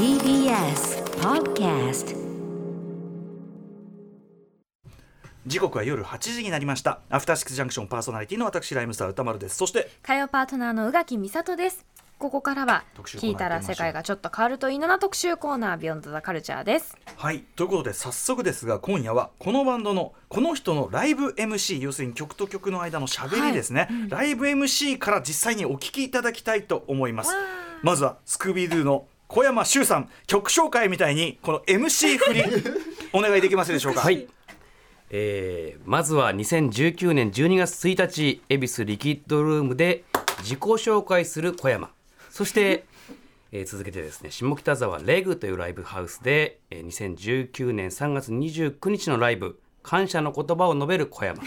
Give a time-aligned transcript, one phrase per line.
[0.00, 2.16] TBS Podcast
[5.46, 7.00] 時刻は夜8時になりました。
[7.10, 9.58] アフターシックスジャンクションパーソナリティの私ライムスター歌丸です。
[9.58, 11.84] そして火曜パートナーの宇垣美里です。
[12.18, 16.96] ここからは聞いたら世界がちょっと変わるといいなな特集コーナービヨンドザカルチャーです。
[17.16, 27.34] はいということで早速ですが今夜はこのバンドのこの人のライブ MC 要するに曲と曲の間のしゃべりですね、ライブ MC から実際にお聞きいただきたいと思います。
[27.82, 32.42] まずはスクービードゥの小山修さん曲紹介みたいにこの MC 振り
[33.14, 34.00] お願いできますでしょうか？
[34.00, 34.26] はい、
[35.10, 40.02] えーまずは2019年12月1日恵比寿リキッドルームで
[40.40, 41.90] 自己紹介する小山。
[42.30, 42.84] そして、
[43.52, 51.40] えー続けてですね下北沢レグというライブハウスで、えー2019年3月29日のライブ感謝の言葉を述べる小山、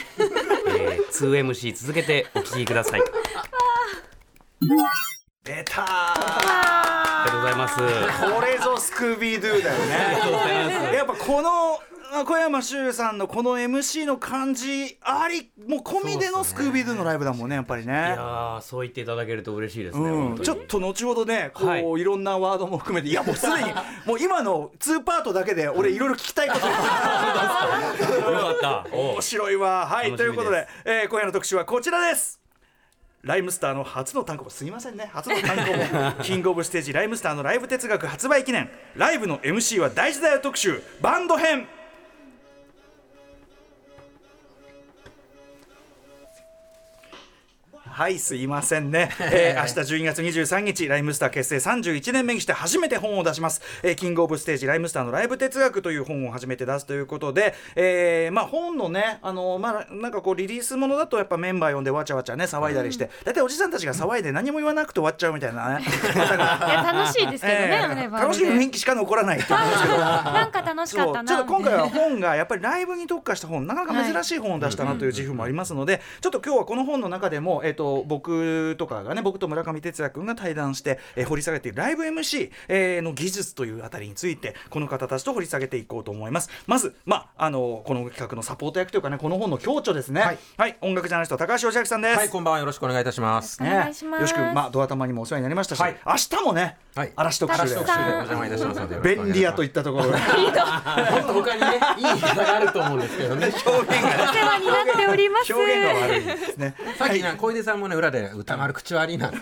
[0.80, 3.02] えー、2MC 続けてお聞きください
[5.44, 5.86] 出たー。
[5.86, 7.76] ありがとうございます。
[8.34, 9.78] これぞスクービードゥだよ
[10.92, 10.96] ね。
[10.96, 11.80] やっぱこの
[12.16, 17.94] あ小山修さんのこの MC の感じありもう込みでのスクービードゥのライブだもんねやっぱりいね。
[17.94, 21.82] やーそう言っていただけると嬉しいですね、うん、ちょっと後ほどねこう、はい。
[21.82, 23.74] い、ろんなワードも含めていやもうすでに
[24.06, 28.86] もう今の2パートだけで俺いろいろ聞きたいこと よかった。
[28.96, 29.88] お面白いわ。
[29.88, 32.40] はいということで、えー今夜の特集はこちらです
[33.24, 34.52] ライムスターの初の単行本。
[34.52, 35.10] すいませんね。
[35.14, 35.74] 初の単行
[36.14, 36.24] 本。
[36.24, 38.70] キングオブステージライムスターのライブ哲学発売記念。
[38.98, 40.84] ライブの MC は大事だよ特集。
[41.00, 41.66] バンド編。
[47.94, 65.86] はいすいませんね、 えー、明日12月23日ライムスター結成31年目にして初めて本を出します、えーキングオブステージライムスターのライブ哲学という本を初めて出すということで、えーまあ本のねあのまあなんかこうリリースものだとやっぱメンバー呼んでわちゃわちゃね騒いだりして、大体おじさんたちが騒いで何も言わなくて終わっちゃうみたいなね。
[65.86, 69.98] いや楽しいですけどね、えー楽しい雰囲気しか残らないって思うんですけど。
[69.98, 86.50] なんか楽しかったなちょっと今回は本がやっぱりライブに特化した本なかなか珍しい本を出したなという自負もありますので、ちょっと今日はこの本の中でも、えー、と僕とかがね僕と村上哲也君が対談して、えー掘り下げているライブ MC、えーの技術というあたりについてこの方たちと掘り下げていこうと思います。
[86.68, 90.22] まず、まあ、あのこの企画のサポート役というかねこの本の共著ですね。
[90.58, 92.60] はい、音楽ジャーナリスト高橋義明さんです、はい、こんばんは。
[92.60, 93.62] よろしくお願いいたします。
[93.62, 95.98] お願いしますよし君、まあ、ドア玉にもお世話になりましたし、はい。
[96.06, 99.16] 明日もね、はい嵐特集でお邪魔いたしますので。
[99.16, 100.20] 便利屋といったところでもっ
[101.26, 103.52] と他にね、いい言い方があると思うんですけど ね。
[103.66, 106.76] 表現がお世話になっております表現が悪いですね。
[107.00, 109.38] さっきな小出さんもね裏で歌丸口悪いなって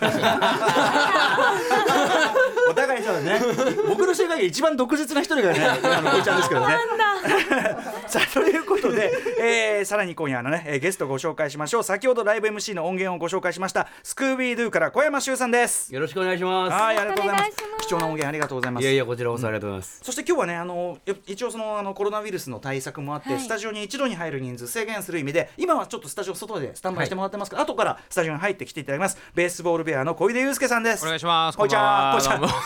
[2.70, 3.40] お互いそうだね。
[3.88, 6.76] 僕の世界が一番独舌な一人がね、 あのこいちゃんですけどね。
[8.08, 11.82] さあということで、えーさらに今夜のね、えーゲストをご紹介しましょう。
[11.84, 15.92] 先ほどライブ MC の音源をご紹介しましたスクービードゥから小山修さんです。
[15.94, 18.82] よろしくお願いしますはい、ありがとうございます貴重な音源ありがとうございます。
[18.82, 31.58] いやいやこちらこそありがとうございます、そして今日はねあのや一応そのあのコロナウイルスの対策もあって、はいスタジオに一度に入る人数制限する意味で今はちょっとスタジオ外でスタンバイしてもらってますから、後からスタジオに入ってきていただきますベースボールベアの小出祐介さんですお願いします。
[31.58, 32.61] こんにちはこんばんは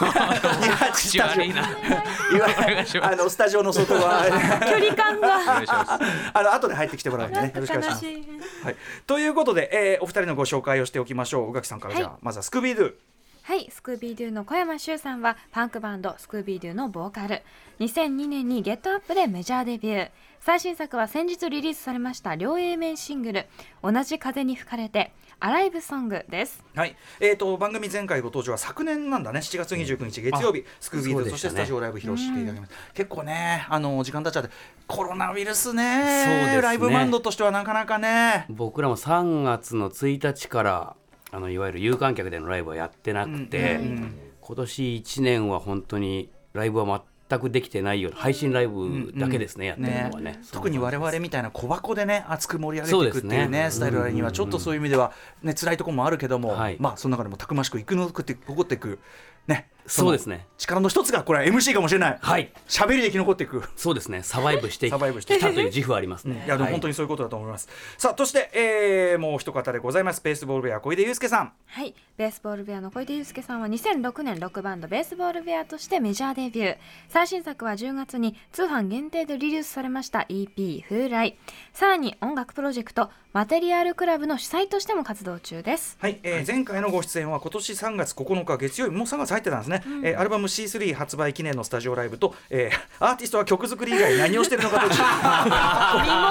[0.93, 1.63] 口悪いな。
[1.63, 3.13] いわお願いします。
[3.13, 4.25] あのスタジオの外側。
[4.29, 5.29] 距離感が。
[5.37, 6.05] お願いします。
[6.35, 7.99] あの後で入ってきてもらうんでねよろしくお願い。
[7.99, 8.65] します。
[8.65, 8.77] はい、
[9.07, 11.95] ということで、えーお二人のご紹介をしておきましょう宇垣さんから。
[11.95, 12.95] じゃあ、はいまずはスクービードゥ。
[13.43, 17.43] はい、スクービードゥの小山修さんはパンクバンドスクービードゥのボーカル。
[17.79, 20.11] 2002年にゲットアップでメジャーデビュー
[20.47, 23.47] 最新作は先日リリースされました両 A 面シングル
[23.83, 26.65] 「同じ風に吹かれて」アライブソングです。
[26.77, 29.41] はい、えー、と番組前回ご登場は昨年なんだね。
[29.41, 34.51] 7月29日月曜日、スクービードゥそ,、してスタジオライブ披露していただきます、結構ねあの時間経っちゃって
[34.87, 36.23] コロナウイルスね。
[36.25, 36.63] そうですね。
[36.63, 38.47] ライブバンドとしてはなかなかね。
[38.49, 40.97] 僕らも3月の1日から
[41.33, 50.41] あのいわゆる有観客でのライブはやってなくて、うん今年1年は本当にライブは全くできてないような配信ライブだけですね、やってるのはね。
[50.53, 56.77] 特に我々みたいな小箱でね熱く盛り上げていくっていうねスタイルにはちょっとそういう意味ではね辛いところもあるけども、はい。
[56.79, 59.01] まあその中でもたくましく生き残って残っていく
[59.49, 60.37] ねそうですね。
[60.37, 62.19] の力の一つがこれは MC かもしれない。
[62.21, 62.53] はい。
[62.67, 63.63] 喋りで生き残っていく。
[63.77, 64.23] そうですね。
[64.23, 67.69] サバイブしてきサバイブしてたという自負はありますね、いやでも本当ににそういうことだと思います、
[67.99, 70.21] さあそして、えーもう一方でございます。
[70.23, 71.53] ベースボールベア小出祐介さん。
[71.67, 76.77] はい、ベースボールベアの小出祐介さんは2006年ロックバンドベースボールベアとしてメジャーデビュー。
[77.09, 81.39] 最新作は10月に通販限定でリリースされました EP「風来」
[81.73, 85.99] さらに音楽プロジェクト「マテリアルクラブの主催としても活動中です。
[86.01, 88.95] はい、えー前回のご出演は今年3月9日月曜日。
[88.95, 94.97] もう3月入ってたんですね、えーアルバム C3 発売記念のスタジオライブと、えーアーティストは曲作り以外何をしてるのかと身も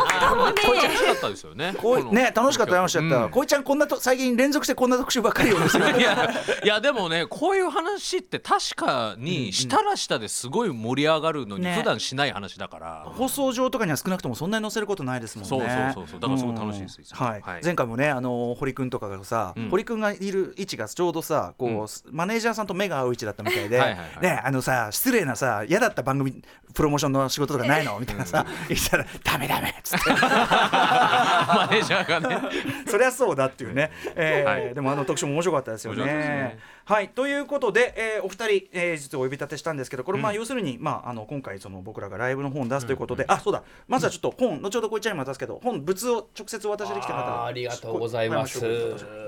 [0.06, 0.52] 蓋もね。
[0.66, 1.74] 楽しかったですよね。
[1.78, 6.00] こうね楽しかった楽しかった、うんこいちゃんこんなと最近連続してこんな特集ばっかりをしてる。
[6.00, 6.32] いや
[6.64, 11.76] いやでもねこういう話って確かにしたらしたですごい盛り上がるのにね。
[11.76, 15.50] 普段しない話だから、放送上とかには少なくともそんなに載せることないですもんね。
[15.50, 16.20] そうそうそうそう。
[16.20, 17.26] だからすごい楽しいですうん。
[17.28, 17.42] はい。
[17.42, 17.62] はい。
[17.64, 19.70] 前回もねあの堀君とかがさ、うん。
[19.70, 23.80] 堀君がいる位置がちょうどさこう、マネージャーさんと目が合う位置だったみたいで、
[24.22, 26.42] ねあのさ失礼なさ嫌だった番組
[26.74, 27.98] プロモーションの仕事とかないの？
[28.00, 30.10] みたいなさ、言ったらダメダメっつって。
[30.12, 32.38] マネージャーがね。
[32.90, 34.74] そりゃそうだっていうね、えーはい。
[34.74, 36.58] でもあの特集も面白かったですよね。
[36.84, 37.10] はい。
[37.10, 40.38] ということで、えーお二人、えー実はお呼び立てしたんですけどこれまあうん。
[40.38, 43.64] 要するに、まあ、あの今回その僕らがライブの本を出すということで、あそうだ。
[43.88, 48.60] まずはちょっと本、後ほどこいちゃんにも渡すけど本物を直接お渡しできた方ありがとうございます。
[48.60, 48.66] こ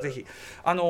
[0.02, 0.26] ぜひ。
[0.64, 0.86] あのい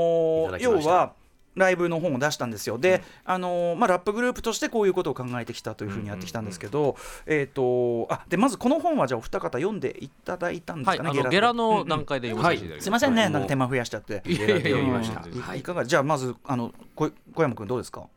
[0.56, 1.14] ー要は
[1.58, 2.78] ライブの本を出したんですよ。
[2.78, 11.20] で、あのーまあ、ラップグループとしてこういうことを考えてきたというふうにやってきたんですけど、えっ、とあでまずこの本はじゃあお二方読んでいただいたんですかね、はい。
[11.20, 14.24] あのゲラの段階階で読ませていただきすいませんね、はいなんか手間増やしちゃって。
[14.26, 15.22] いやいやいや読みました。
[15.22, 15.56] 全然。
[15.56, 15.60] い。
[15.60, 15.74] いか。
[15.74, 18.08] がじゃあまずあのこ小山君どうですか？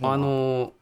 [0.00, 0.72] あの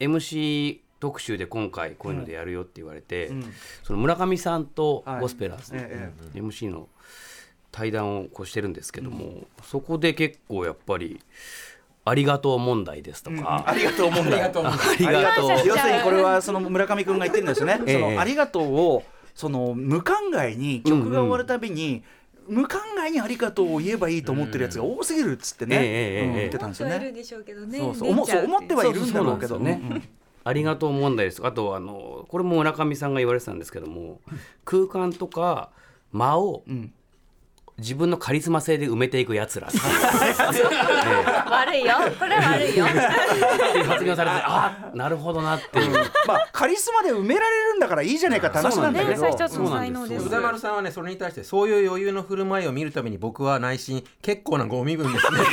[0.00, 3.52] MC 特集で今回こういうのでやるよって言われて、うん。
[3.82, 5.20] その村上さんとはい。
[5.20, 6.88] ゴスペラーズ、え MC の
[7.70, 11.20] 対談をこうしてるんですけども、そこで結構やっぱり
[12.04, 14.40] ありがとう問題ですとか、ありがとう問題。
[14.40, 14.54] あり
[15.22, 15.50] がとう。
[15.66, 17.80] 要するにこれはその村上君が言ってるんですよね。
[17.86, 18.00] ええ。
[18.00, 19.02] そのありがとうを
[19.34, 22.02] その無考えに曲が終わるたびに。
[22.48, 27.12] 無考えにありがとうを言えばいいと思ってるやつが多すぎるっつってね、うんええ言ってたんですよね。
[27.12, 27.78] でしょうけどね。
[27.78, 28.10] そうそう。
[28.10, 29.82] 思そう思ってはいるんだろうけどね。
[30.44, 31.46] ありがとう問題です。
[31.46, 34.22] あとあのこれも村上さんが言われてたんですけども
[34.64, 35.68] 空間とか
[36.10, 36.92] 間をうんうん
[37.78, 39.68] 自分のカリスマ性で埋めていくやつら。
[41.48, 41.94] 悪いよ。
[42.18, 42.86] これは悪いよ。
[43.86, 45.92] 発言をされてあなるほどなっていう。
[46.26, 49.10] まあカリスマで埋められだからいいじゃないかって話なんだけど。
[49.12, 49.90] ねそれ一つのそうなんです。
[49.90, 50.26] 才能です。
[50.26, 55.38] 歌丸さんはねそれに対してそういう余裕の振る舞いを見るために僕は内心結構なご身分ですね。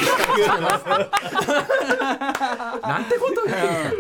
[2.82, 3.42] なんてこと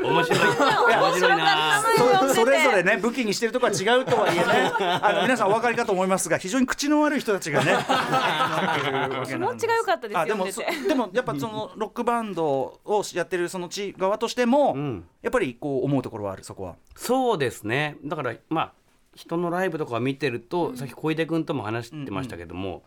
[0.07, 0.39] 面白い。
[0.39, 1.83] 面白いな。
[2.27, 4.71] そそれぞれね武器にしてるとこは違うとはいえね。
[5.01, 7.75] あの皆さんお分かりかと思いますが非常に口の悪い人たちがね。
[9.25, 10.45] 気持ちが良かったですあでも
[10.88, 16.75] でもやっぱそのロックバンドをやってるその地側としても、うんやっぱりこう思うところはあるそこは。
[16.95, 17.98] そうですね。
[18.06, 18.74] だからまあ
[19.16, 22.83] 人のライブとかを見てると、さっき小出君とも話してましたけども、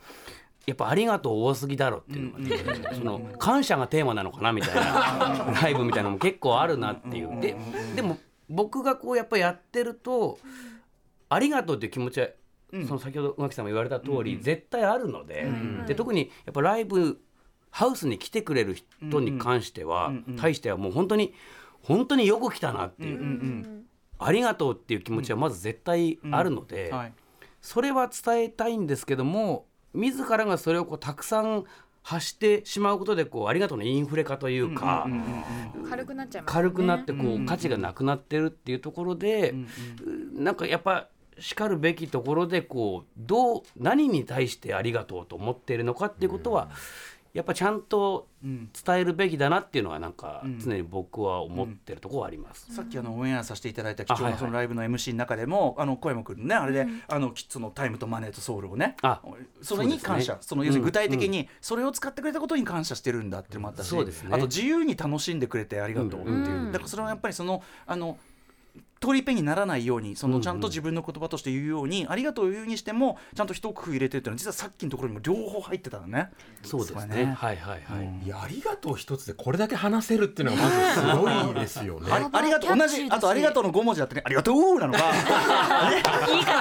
[0.64, 7.40] やっぱありがとう多すぎだろっていうのがね、その感謝がテーマなのかなみたいな ライブみたいなのも結構あるなっていう。
[7.40, 7.56] で
[7.96, 8.18] でも
[8.48, 10.38] 僕がこうやっぱやってると
[11.28, 12.28] ありがとうっていう気持ちは、
[12.86, 15.50] その先ほど宇垣さんも言われた通り、絶対あるので,、
[15.88, 17.20] で特にやっぱライブ
[17.70, 21.34] ハウスに来てくれる人に関しては、対してはもう本当に
[21.82, 23.84] 本当によく来たなっていう。
[24.18, 27.12] ありがとうっていう気持ちはまず絶対あるので、はい。
[27.60, 31.64] それは伝えたいんですけども自らがそれをこうたくさん
[32.02, 35.06] 発してしまうことでこうありがとうのインフレ化というか、
[35.88, 39.54] 軽くなっちゃいます軽くなってこう、価値がなくなってるっていうところで、
[40.32, 41.08] なんかやっぱ
[41.38, 46.70] しかるべきところでこうどう何に対してありがとうと思っているのかっていうことは、
[47.32, 52.74] やっぱちゃんと伝えるべきだなっていうのはなんか常に僕は思ってるところはあります。
[52.74, 59.20] さっきあのオンエアさせていただいた貴重ないそのライブの MC の中でも、あの小山君のねあれで、あのきそのタイムとマネーとソウルをねあ
[59.62, 60.38] それに感謝。
[60.40, 64.30] そ,、その要するに具体的にそれを使ってくれたことに感謝してるんだっていうのもあったし、そうですね。
[64.32, 66.72] あと自由に楽しんでくれてありがとうっていう、うん。
[66.72, 68.18] だからそれはやっぱりそのあの
[69.00, 76.30] 通りペンにならないようにそのちゃんと自分の言葉として言うように、ありがとうを言うにしてもちゃんと一工夫入れてるっていうのは実はさっきのところにも両方入ってたのね。
[76.62, 77.16] そうですね。
[77.16, 77.24] ね。
[77.26, 82.10] はいはいはい、いやありがとう一つでこれだけ話せるっていうのがまずすごいですよね。
[82.12, 84.22] ありありがとう同じあとありがとうの5文字だってね。
[84.24, 84.98] ありがとうなのか。
[86.26, 86.58] 言い方？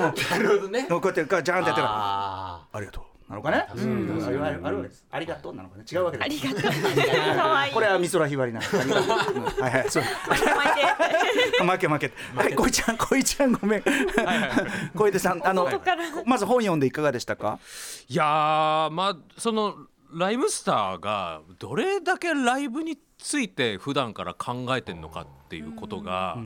[0.30, 0.84] なるほどね。
[0.84, 3.64] こうやってガジャーンってやってるあありがとうなのかね？
[3.76, 4.92] うん、あるあるある。
[5.12, 5.84] ありがとうなのかね？
[5.90, 6.26] 違うわけです。
[6.26, 6.72] ありがとう
[7.36, 8.60] 可愛いこれは美空ひばりな。
[8.60, 9.90] ありがとううんはいはい。
[9.90, 10.02] そう。
[10.02, 12.12] 負け負け。
[12.34, 13.84] はい、こいちゃん、こいちゃん、ごめん。
[14.96, 15.68] 小出さん、あの、
[16.26, 17.60] まず本読んでいかがでしたか？
[18.08, 19.76] いやーまあその
[20.12, 26.36] ライムスターがどれだけライブについて普段から考えてるのかっていうことが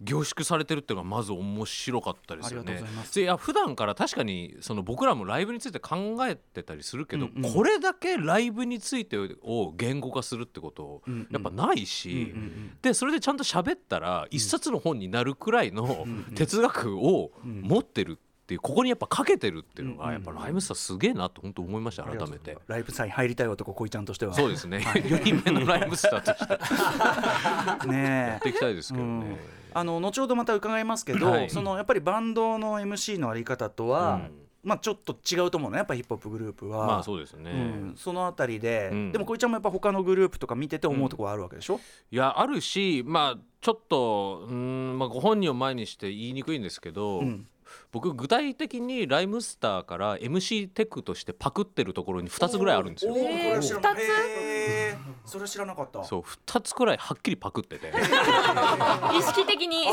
[0.00, 2.82] 凝縮されてるっていうのがまず面白かったですよね。
[3.16, 7.52] いや普段から確かにその僕らもライブについて考えてたりするけど、うんうん。
[7.52, 22.56] これだけライブについてを言語化するってことやっぱないし、うんうんでそれでちゃんと喋ったら一冊の本になるくらいの哲学を持ってるっっていうここにやっぱかけてるっていうのがやっぱライムスターすげえなと本当思いました改めて。
[22.66, 24.32] ライブサイン入りたい男こいちゃんとしては。
[24.32, 26.54] そうですね、4人目のライムスターとして。
[27.92, 29.36] やねっていきたいですけどね。
[29.74, 31.50] あの後ほどまた伺いますけど、はい。
[31.50, 34.22] そのやっぱりバンドの MC のあり方とは、
[34.62, 36.86] まあちょっと違うと思うねやっぱヒップホップグループは。
[36.86, 39.12] まあそうですね、うん、そのあたりで、うん。
[39.12, 47.46] でもこいちゃんもやっぱ他のグループとか見てて思うところあるわけでしょ、いやあるしまあちょっとうーん、まあ、ご本人を前にして言いにくいんですけど、うん
[47.90, 53.12] 僕具体的にライムスターから MC テクとしてパクってるところに2つぐらいあるんですよ。
[53.12, 53.16] お。
[53.16, 54.02] ーこれは知らな二つ？
[54.02, 54.96] へー。
[55.24, 56.04] それは知らなかった。
[56.04, 57.92] そう2つくらいはっきりパクってて。
[59.18, 59.84] 意識的に。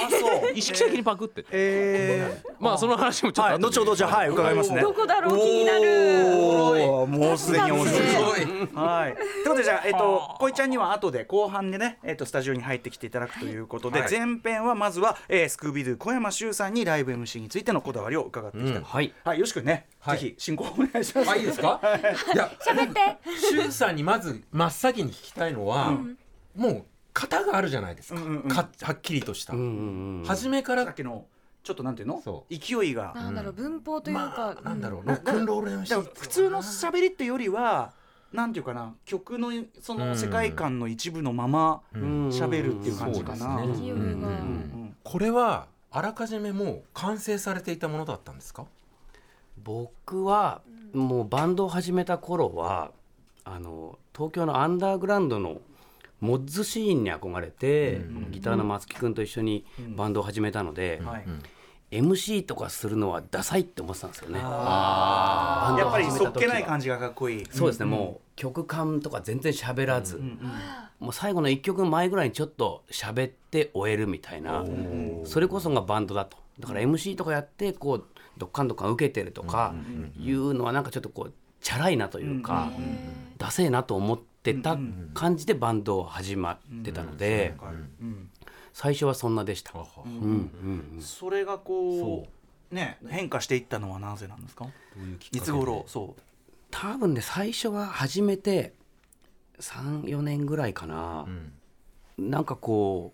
[0.54, 1.50] 意識的にパクってて。
[1.52, 2.54] へー。
[2.60, 4.82] まあその話もちょっとはい後ほどじゃあはい伺いますね。
[4.82, 5.38] どこだろう？
[5.38, 7.08] 気になる。
[7.08, 8.02] もうすでに面白い。
[8.10, 8.42] すごい
[8.74, 9.16] はい。
[9.16, 14.12] ということでじゃあえっとこいちゃんには後で後半でねえっとスタジオに入ってきていただくということで、はい。
[14.12, 18.74] 前編はまずは、えー、スクービードゥ小山修さんにライブ MC についてのこだわりを伺っていきた。
[18.74, 18.76] い。
[18.78, 19.14] うんはい。
[19.24, 20.20] はいよしくんね、はい。
[20.20, 21.30] ぜひ進行お願いします。
[21.32, 21.80] あいいですか？
[22.34, 23.18] いや喋って。
[23.40, 25.98] シュウさんにまず真っ先に聞きたいのは、
[26.56, 28.50] もう型があるじゃないですか,、うんうんうん。
[28.50, 29.68] かはっきりとした、うんうん
[30.20, 31.26] うん初めからさっきの
[31.64, 32.22] ちょっとなんていうの？
[32.24, 33.14] そ勢いが。
[33.16, 35.06] なんだろう文法というまかあなんだろう。
[35.06, 37.94] なロックンロールだ MC から普通の喋りってよりは
[38.34, 38.46] な。
[38.48, 42.28] んていうかな曲のその世界観の一部のままうん。
[42.30, 43.66] 喋るっていう感じかな。
[43.66, 43.74] ね。
[43.78, 43.96] 勢いが。
[43.96, 44.96] うん。
[45.04, 48.66] これはあらかじめもう完成されていたものだったんですか？
[49.64, 50.60] 僕は
[50.94, 52.92] もうバンドを始めた頃は
[53.46, 55.62] あの東京のアンダーグラウンドの
[56.20, 61.26] モッズシーンに憧れて、ギターの松木君と一緒にバンドを始めたので、はい。
[62.02, 64.40] MC とかするのはダサいって思ってたんですよね。
[64.40, 64.46] や
[65.88, 67.46] っぱりそっけないじ感じがかっこいい。
[67.52, 70.22] そうですね、もう曲感とか全然喋らず、
[71.00, 74.66] もう最後の1曲前ぐらいにちょっと喋って終えるみたいな。
[75.26, 76.38] それこそがバンドだと。
[76.60, 78.06] だから MC とかやってこう
[78.38, 79.76] どっかんどっかん受けてるとか
[80.18, 82.72] いうのはなんかちょっとこうチャラいなというか、
[83.38, 84.78] ダセえなと思ってた
[85.14, 87.56] 感じでバンドを始まってたので、
[88.02, 88.30] うん
[88.78, 89.72] 最初はそんなでした。
[89.74, 90.12] うん。
[90.12, 92.28] うんうんそれがこ
[92.70, 94.68] うね変化していったのはなぜなんですか？
[95.32, 95.86] いつ頃？
[95.88, 96.22] そう。
[96.72, 98.74] 多分ね最初は始めて
[99.62, 101.26] 34年ぐらいかな、
[102.18, 103.14] なんかこ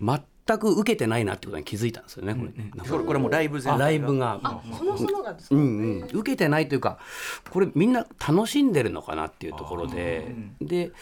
[0.00, 0.04] う
[0.46, 2.50] 全く受けてないなってことに気づいたんですよねこれ。
[2.64, 4.62] ね、これこれもうライブ全体ライブが。
[4.78, 5.56] そもそもがですか？
[5.56, 7.00] うんうん、受けてないというか
[7.50, 10.32] これみんな楽しんでるのかなっていうところで。
[10.60, 10.92] で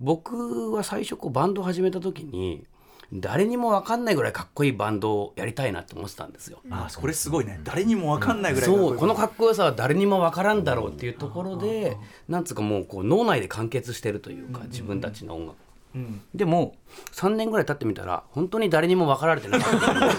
[0.00, 2.64] 僕は最初こうバンドを始めた時に
[3.12, 6.60] 誰にも分かんないぐらいかっこいいバンドをやりたいなって思ってたんですよ。
[6.70, 7.58] あそれすごいね。
[7.64, 8.88] 誰にもわかんないぐらいかっこいい。
[8.90, 11.96] そうこのかっこよさは誰にも分からんだろうっていうところで
[12.28, 15.56] なんつうかもうこう脳内で完結してるというか自分たちの音楽。
[15.94, 16.20] うん。
[16.34, 16.74] でも
[17.12, 20.16] 3年ぐらい経ってみたら本当に誰にも分かられてなかったって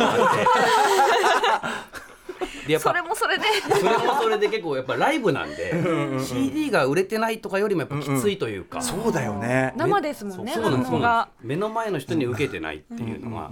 [2.70, 3.46] でやっぱそれもそれで。
[3.68, 5.74] それもそれで結構やっぱライブなんで
[6.24, 9.74] CD が売れてないとかよりもやっぱきついというか、そうだよね。
[9.76, 11.30] 生ですもんねそうなんです反応が。
[11.42, 13.52] 目の前の人に受けてないっていうのが、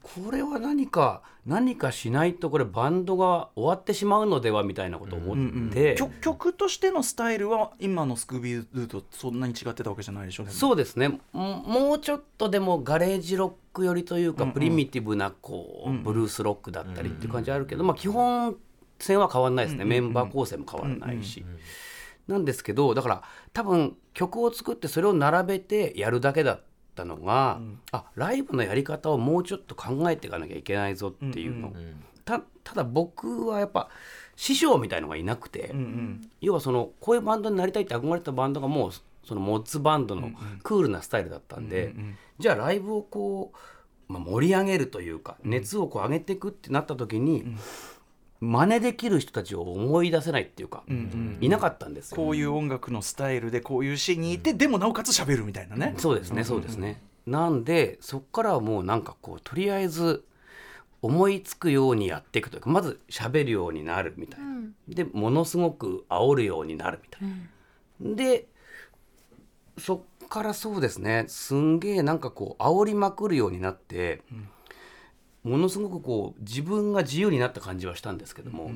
[0.00, 11.20] これは何か何かしないとこれバンドが終わってしまうのではみたいなことを思って、曲曲としてのスタイルは今のスクービードゥとそんなに違ってたわけじゃないでしょでもそうですね。
[11.32, 18.56] ももうちょっとでもガレージロック寄りというか、プリミティブなこう、ブルースロックだったりっていう感じあるけど、まあ、基本
[18.98, 21.44] 線は変わらないですね、メンバー構成も変わらないし。
[22.28, 23.22] なんですけどだから
[23.52, 26.62] 多分曲を作ってそれを並べてやるだけだっ
[26.94, 31.72] たのが、あライブのやり方をもうちょっと考えていかなきゃいけないぞっていうの、
[32.24, 33.88] たただ僕はやっぱ
[34.36, 36.30] 師匠みたいのがいなくて、うんうん。
[36.40, 38.90] 要はそのこういうバンドになりたいって憧れてたバンドがもう
[39.24, 40.30] そのモッツバンドの
[40.62, 41.94] クールなスタイルだったんで、
[42.38, 43.52] じゃあライブをこ
[44.08, 47.44] う、まあ、盛り上げるというか熱をこう上げていくってなった時に、
[48.42, 50.82] 真似できる人たちを思い出せないっていうか、
[51.40, 52.16] いなかったんですよ。
[52.16, 57.00] こういう音楽のスタイルでこういうシーンにいてでもなおかつ喋るみたいなねそうですねそうですね。
[57.24, 60.24] なんでそこからはもうなんかこうとりあえず
[61.02, 64.46] 思いつくようにやっていくというかまず喋るようになるみたいな。
[64.88, 67.28] でものすごく煽るようになるみたい
[68.10, 68.16] な。
[68.16, 68.48] で
[69.78, 74.22] そっからそうですねすんげえなんかこう煽りまくるようになって、
[75.44, 78.70] ものすごくこう自分が自由になった感じはしたんですけども、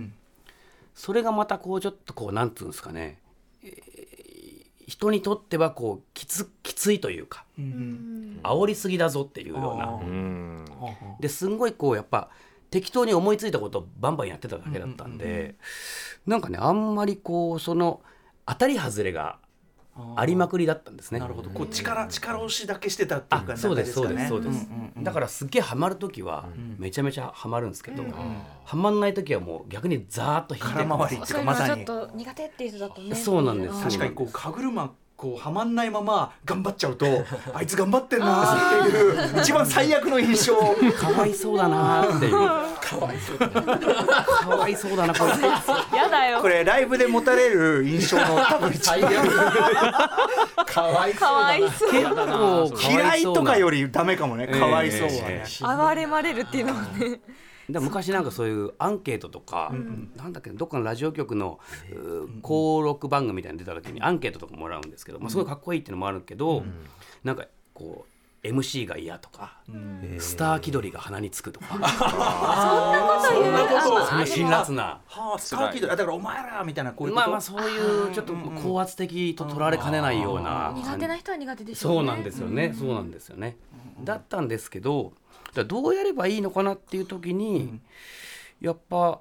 [0.95, 3.19] それがまたこうちょっとこうなんつうんですかね、
[3.63, 3.97] えー
[4.89, 9.87] 人にとってはこうきつきついというか、煽りすぎだぞっていうような。
[9.87, 10.65] うん。
[11.19, 12.29] ですんごいこうやっぱ
[12.71, 15.57] 適当に思いついたことをバンバンやってただけだったんで、
[16.25, 18.01] なんかねあんまりこうその
[18.47, 19.41] 当たり外れが
[20.17, 21.21] ありまくりだったんですね。
[21.21, 21.51] なるほど。
[21.51, 25.05] こう力力押しだけしてたっていうあ感じそうですそうですそうです、んんうん。
[25.05, 26.47] だからすっげえハマる時は
[26.79, 28.03] めちゃめちゃハマるんですけど、
[28.65, 31.71] ハマんない時はもう逆にザーッと引いて空回りっかまさに。
[31.71, 33.15] はちょっと苦手っていう人だとね。
[33.15, 33.83] そうなんです。
[33.83, 37.07] 確かにこう歯車こうはまんないまま頑張っちゃうと
[37.55, 40.57] あいつ頑張ってんなっていう一番最悪の印象。
[40.99, 42.33] かわいそうだなーっていう。
[42.33, 45.99] かわいそうかわいそうだなこれ。
[45.99, 46.41] やだよ。
[46.41, 49.01] これライブで持たれる印象の多分一番。
[50.67, 54.47] かわいそうかわいそう結構嫌いとかよりりダメかもね。
[54.47, 57.21] かわいそうはね、暴れまれるっていうのはね
[57.69, 59.73] 昔なんかそういうアンケートとか、
[60.17, 61.59] なんだっけどっかのラジオ局の
[62.43, 66.65] 登録番組みたいに出た時にアンケートとかもらうんですけど、まあ、すごいかっこいいっていうのもあるけど、
[67.25, 69.59] なんかこう MC が嫌とか、
[70.19, 71.81] スター気取りが鼻につくとか、 そん
[73.53, 75.01] なこと言うそんな辛辣な。
[75.07, 77.27] はあスターキッドだからお前らみたいなこういうこと？
[77.27, 81.97] まあまあそういうちょっと高圧的と取られかねないような苦手な人は苦手でしょうね。
[81.99, 83.57] そうなんですよね、そうなんですよね。
[84.05, 85.13] だったんですけど、
[85.57, 87.81] じゃあどうやればいいのかなっていう時に、
[88.61, 89.21] やっぱ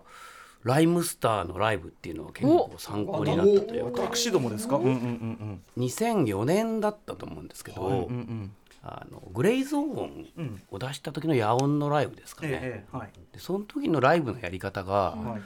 [0.63, 4.75] ライムスターのライブっていうのは結構参考になったというか、私どもですか？
[4.75, 8.51] うんうんうん2004年だったと思うんですけど、うんうんうん。
[8.83, 12.49] あのグレイゾーンを出した時の野音のライブですかね。
[12.61, 13.09] ええはい。
[13.33, 15.41] でその時のライブのやり方が、はい。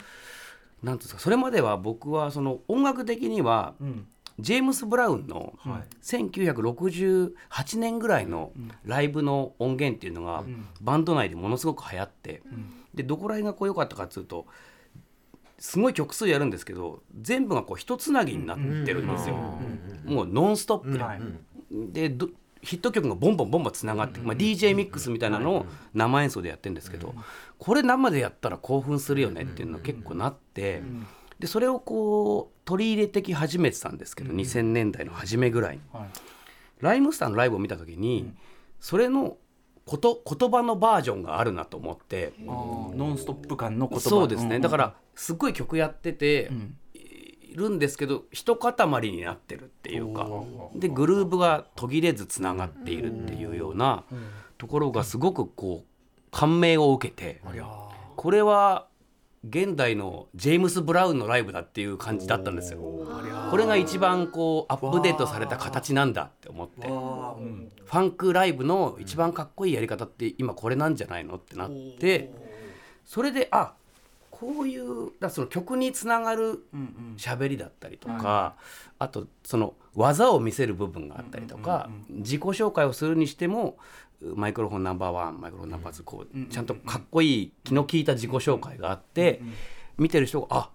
[0.84, 5.82] なんですかそれまでは僕はその音楽的にはうんジェームス・ブラウンのはい。
[6.02, 8.52] 1968年ぐらいの
[8.84, 10.44] ライブの音源っていうのが
[10.80, 12.42] バンド内でものすごく流行って
[12.94, 14.46] でどこら辺がこう良かったかっていうと
[15.58, 18.62] すごい曲数やるんですけど全部がこう一つなぎになって
[18.94, 19.36] るんですよ。
[20.04, 20.98] もうノンストップで。
[20.98, 21.20] はい。
[21.70, 22.28] でど
[22.62, 27.14] ヒット曲がボンボンボンボンつながって、まあ、DJ ミックスみたいなのを生演奏でやってるんですけど、
[27.58, 30.82] これ生でやったら興奮するよねっていうのが結構なって、
[31.38, 35.80] でそれをこう取り入れてき始めてたんですけど、2000年代の初めぐらいに。
[35.92, 36.08] はい。
[36.78, 38.32] ライムスターのライブを見た時に、
[38.78, 39.38] それの
[39.84, 44.08] こと言葉のバージョンがあるなと思って、ノンストップ感の言葉。
[44.08, 46.76] そうですね、んだからすっごい曲やってて、ん。
[46.94, 50.28] いるんですけど一塊になってるっていうか。
[50.76, 54.04] でグルーブが途切れずつながっているっていうような
[54.58, 57.40] ところがすごくこう感銘を受けて。
[58.14, 58.86] これは
[59.42, 62.80] 現代のジェームス・ブラウンのライブだっていう感じだったんですよ。
[63.50, 66.86] これが一番こうアップデートされた形なんだって思って。
[66.86, 67.72] うん。
[67.84, 72.30] ファンクライブの一番かっこいいやり方って今これなんじゃないのってなって
[73.06, 73.72] それであ
[74.30, 76.82] こういうだその曲につながるうんう
[77.14, 77.14] ん。
[77.16, 78.56] 喋りだったりとか、
[78.98, 83.78] あとその技を見せる部分があったりとか、自己紹介をするにしても
[84.22, 89.40] マイクロフォンナンバーワンマイクロフォンナンバーツーこうちゃんとかっこいい気の利いた自己紹介があって、
[89.98, 90.70] 見てる人があ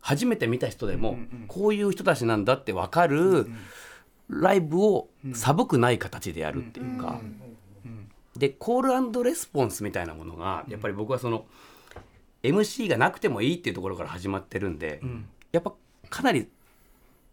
[0.00, 3.46] 初めて見た人でもこういう人たちなんだって分かる
[4.28, 7.20] ライブを寒くない形でやるっていうか。
[8.36, 11.46] でコールレスポンスみたいなものがやっぱり僕はその
[12.42, 15.00] MC がなくてもいいっていうところから始まってるんで、
[15.52, 15.72] やっぱ
[16.10, 16.48] かなり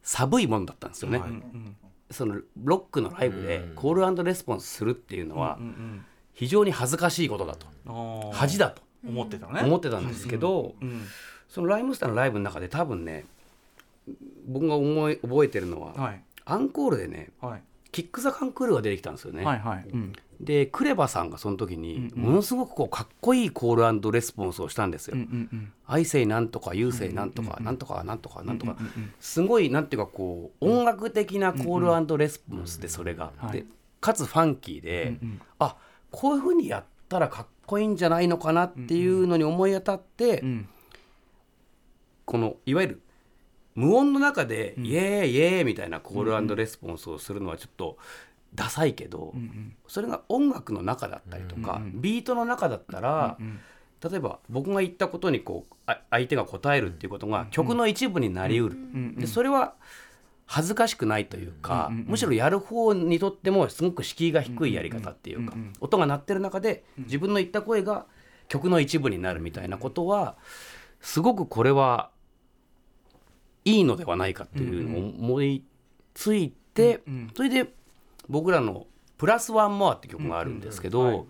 [0.03, 1.21] 寒いものだったんですよね。
[2.11, 5.59] そのロックのライブでコールレスポンスするっていうのは
[6.33, 8.31] 非常に恥ずかしいことだと。
[8.33, 8.81] 恥だと。
[9.07, 9.61] 思ってたね。
[9.63, 11.03] 思ってたんですけど、うん
[11.49, 13.25] そのライムスターのライブの中で多分ね
[14.47, 16.23] 僕が思い覚えてるのは、はい。
[16.45, 17.63] アンコールでねはい。
[17.91, 19.43] キック・ザ・カンクールが出てきたんですよね。
[20.43, 25.17] でクレバさんがその時にものすごくこうかっこいいコールレスポンスをしたんですよ。
[25.85, 28.77] 愛性なんとか優勢なんとかなんとかなんとかなんとか
[29.19, 33.31] すごいなんていうかこう音楽的なコールレスポンスでそれが。
[33.37, 33.53] はい。
[33.53, 33.65] で
[33.99, 35.19] かつファンキーで
[35.59, 35.77] あ
[36.09, 40.69] こういうふうにやったらかっこいいんじゃないのかなっていうのに思い当たってうん
[42.25, 43.01] このいわゆる
[43.75, 47.97] 無音の中でイエーイイエーイみたいなコールレスポンスをするのはちょっと
[48.53, 49.33] ダサいけど
[49.87, 53.37] それが音楽の中だったりとかビートの中だったら
[54.03, 58.75] 例えば僕が言ったことにこうあ相手が答えるっていうことが曲の一部になりうる。
[59.17, 59.75] でそれは
[60.47, 68.05] 恥ずかしくないというかむしろやる方にとってもすごく敷居が低いやり方っていうか音が鳴ってる中で自分の言った声が
[68.49, 70.35] 曲の一部になるみたいなことは
[70.99, 72.09] すごくこれは
[73.63, 75.63] いいのではないかっていうのを思い
[76.13, 77.01] ついて
[77.35, 77.73] それで
[78.31, 81.27] 僕らの「プラスワンモア」って曲があるんですけど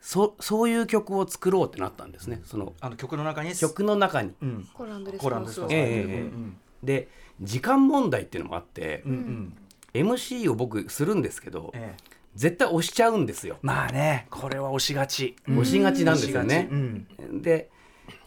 [0.00, 2.42] そそういう曲を作ろうってなったんですね。
[2.44, 4.32] そのあの曲の中に曲の中に。
[4.42, 4.68] うん。
[4.74, 7.08] コランドレスコランドレスポンスで
[7.40, 10.08] 時間問題っていうのもあって、うんうん。
[10.10, 12.12] MC を僕するんですけどええ。
[12.34, 13.58] 絶対押しちゃうんですよ。
[13.62, 15.36] まあねこれは押しがち。
[15.48, 16.68] 押しがちなんですよね。
[16.70, 17.40] うん。
[17.40, 17.70] で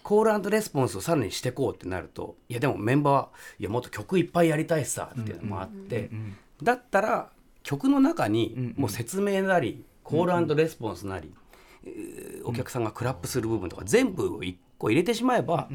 [0.01, 6.09] コールレスポンスをさらにしていこうってなるといやでもメンバーはいやもっと曲いっぱいやりたいさっていうのもあって、
[6.63, 7.29] だったら
[7.63, 11.33] 曲の中にもう説明なり、コールレスポンスなり、
[11.85, 15.67] えーお客さんがクラップする部分とか全部を一個入れてしまえば、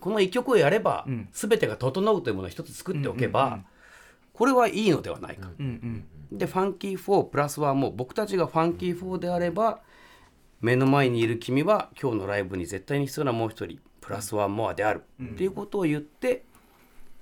[0.00, 3.60] この一曲をやれば、全てが整うというものを一つ作っておけば、
[4.32, 5.50] これはいいのではないか。
[5.58, 9.80] うんでファンキー4プラスはもう僕たちがファンキー4であれば
[10.62, 16.44] 目の前にいる君は今日のライブに絶対に必要なもう一人プラスワンモアである、っていうことを言って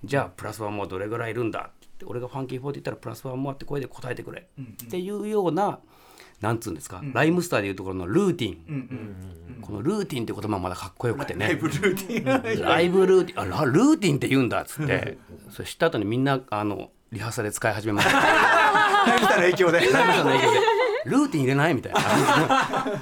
[0.04, 5.80] じゃあプラスワンモアどれぐらいいるんだって俺がファンキー4って言ったらプラスワンモアって声で答えてくれ、っていうような
[6.40, 11.46] なんつうんですか、ライムスターでいうところのルーティン、このルーティンって言葉もまだかっこよくてね。
[11.46, 12.62] ライブルーティン。
[12.62, 13.40] ライブルーティン。
[13.40, 14.16] あラルーティン。
[14.16, 15.18] って言うんだっつって。
[15.50, 18.18] それ知った後にみんなあのリハーサルで使い始めました。
[18.18, 19.78] ライブスターの影響で。
[19.80, 20.60] ライブさんの影響で。
[21.04, 22.00] ルーティン入れないみたいな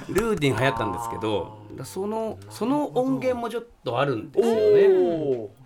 [0.09, 4.55] ルーティン流行ったんですけどだそのその音源もちょっとあるんですよ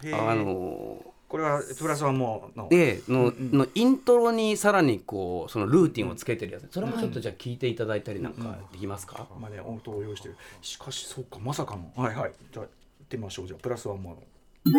[0.01, 0.13] ね。
[0.13, 2.69] あのこれはプラスはもうの。
[2.69, 6.67] でののイントロにさらにこうそのルーティンをつけてるやつ。
[6.69, 10.37] それもちょっとじゃあ聞いていただいたりなんかできますか、まで音を用意してる。
[10.61, 11.91] しかしそうかまさかの。
[11.95, 12.33] はいはい。
[12.51, 12.69] じゃあ行
[13.05, 13.47] ってみましょう。
[13.47, 14.15] じゃあプラスはも。
[14.63, 14.69] う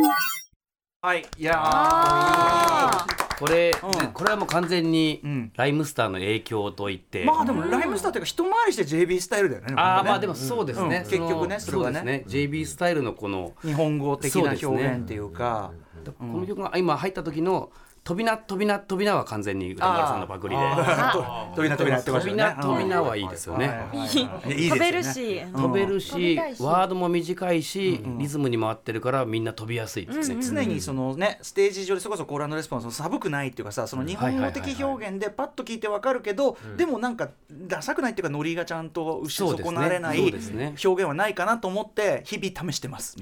[1.02, 3.04] はいいやあ
[3.40, 4.12] これ、うん。
[4.12, 5.52] これはもう完全にうん。
[5.56, 11.02] ライムスターの影響といって、ーまあでもライムスターというか一回りして JB スタイルだよねああまあでもそうですね、うん。
[11.02, 11.98] 結局ねそそれはね。
[11.98, 12.46] のそうですね。
[12.46, 15.72] JB スタイルのこの日本語的な表現っていうか
[16.12, 17.70] この曲が今入った時の
[18.04, 20.62] 「飛びな飛びな飛びな」は完全に歌丸さんのパクリで。
[21.54, 23.88] 飛びな飛びなやってま飛びな飛びなはいいですよね。
[23.92, 25.40] ー飛べるし。
[25.40, 30.42] 飛べるしワードも短いし、リズムに回ってるからみんな飛びやすいですね。
[30.42, 40.74] 常にそのねステージ上でそれこそコールレスポンスの寒くないっていうかさその日本語的表現でパッと聞いてわかるけどでもなんかダサくないっていうかノリがちゃんと後ろ損なわれないそうですね。
[40.84, 43.16] 表現はないかなと思って日々試してます。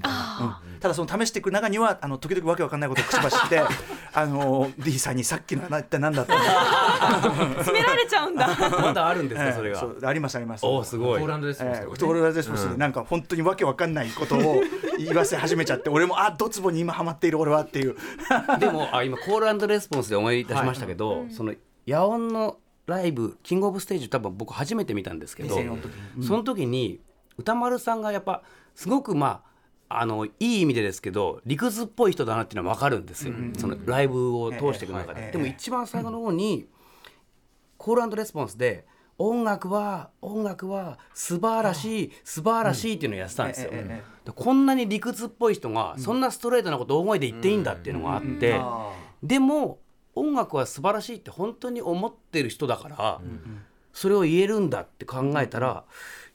[0.81, 3.63] ただその試していく中にはあの時々わけわかんないことを口走って
[4.15, 6.41] あの D さんにさっきのは一体何だったの？
[7.63, 8.49] 詰められちゃうんだ。
[8.81, 10.09] まだあるんですか、それが。
[10.09, 11.21] ありますありますおおすごい。
[11.21, 11.37] コー。
[11.41, 14.63] ルレスポンスえー、とかねトールレスポンスでなんか本当にわけわかんないことを
[14.99, 17.97] 言わせ始めちゃって俺もあドツボに今ハマっている俺はっていう。
[18.59, 21.55] でもあ今コールレスポンスで思い出しましたけど、その
[21.87, 25.93] 野音のライブキングオブステージ多分僕初めて見たんですけど、2004の時
[26.27, 27.01] その時に
[27.39, 28.43] 歌丸さんがやっぱ
[28.75, 29.52] すごくまあ
[30.01, 36.67] あのいい意味でですけど理屈っぽい人だなっていうのは分かるんですよ、そのライブを通していく中で、ええでも一番最後の方に
[37.77, 38.87] コールレスポンスで
[39.19, 44.03] 音楽は音楽は素晴らしい素晴らしいっていうのをやってたんですよ、で
[44.35, 49.79] こんなに理屈っぽい人がそんなストレートなことを大声で言っていいんだっていうのがあって、あでも
[50.15, 53.21] 音楽は素晴らしいって本当に思ってる人だから、
[53.93, 55.85] それを言えるんだって考えたら、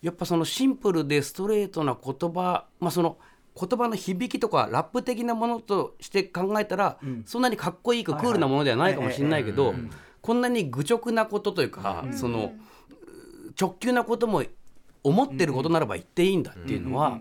[0.02, 3.18] やっぱそのシンプルでストレートな言葉まあその
[3.60, 9.74] 言葉の響きとかラップ的なものとして考えたら、そんなにかっこいいかクールなものではないかもしれないけど、
[10.22, 12.54] こんなに愚直なことというか、その
[13.60, 14.44] 直球なことも
[15.04, 17.20] 思ってることならば言っていいんだっていうのは、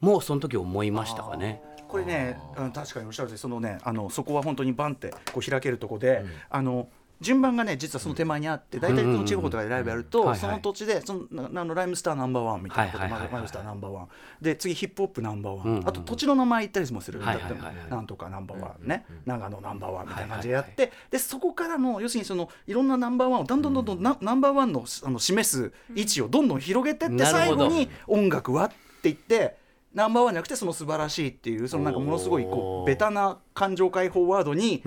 [0.00, 1.62] もうその時思いましたかね。
[1.86, 6.88] これね、うん確かにおっしゃるそのねあのそこは本当にバンってこう開けるとこで、あの
[7.20, 14.08] 順番がね実はその手前にあって大体この地方とかでライブやると、その土地でそのなあのライムスターナンバーワンみたいなこと、ライムスターナンバーワン。
[14.40, 29.59] で次ヒップホップナンバーワン、あと土地の名前言ったりもする、なんとかナンバーワンね、長野ナンバーワンみたいな感じでやって、でそこからの要するにそのいろんなナンバーワンをどんどんどんどんナナンバーワンのあの示す位置をどんどん広げてって最後に音楽はって言って
[29.92, 34.82] ナンバーワンじゃなくてその素晴らしいっていうそのなんかものすごいこうベタな感情解放ワードに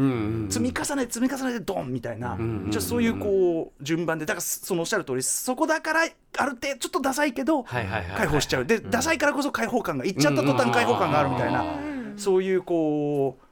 [0.49, 8.65] 積み重ねて積み重ねてドンみたいな、んうんちょっとそういうこう順番でだからそのおっしゃる通りそこだからある程度ちょっとダサいけど解放しちゃう。
[8.65, 11.65] でダサいからこそ解放感がいっちゃった途端解放感があるみたいな
[12.15, 13.43] そういうこう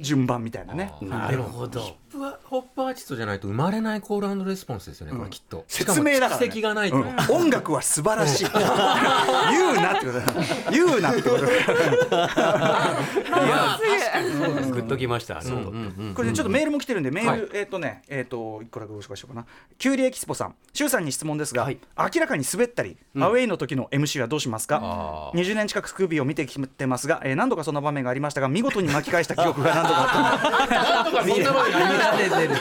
[0.00, 0.92] 順番みたいなね。
[1.00, 1.96] なるほど。
[2.20, 5.64] ホップはホップアーティストじゃないと生まれないコールレスポンスですよね、これきっと。
[5.66, 7.16] 説明だから、ね、蓄積がないと、うん。
[7.30, 8.44] 音楽は素晴らしい。
[8.52, 10.26] 言うなってことだ。
[10.70, 11.46] 言うなってことだ。
[14.70, 15.36] グッときました。
[15.36, 15.42] こ
[16.22, 19.46] れねちょっとメールも来てるんでメール、えっ、とねえっ、といくらご紹介しようかな。
[19.78, 20.54] キュウリエキスポさん。
[20.74, 21.78] 周さんに質問ですが、はい。
[22.14, 32.09] 明らかに滑ったり、アウェイの時の MC はどうしますか？20年近くスクービーを見てきてますが、えー何度かそんな場面がありましたが見事に巻き返した記憶が何度かあった？
[32.16, 32.54] 出てる。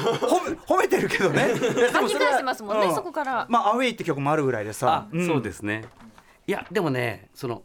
[0.67, 1.47] 褒めてるけどね。
[1.47, 3.45] でも巻き返してますもんねそこから。
[3.49, 5.07] まあアウェイって曲もあるぐらいでさ。
[5.11, 5.85] あ、そうですね。
[6.47, 7.63] いやでもね、その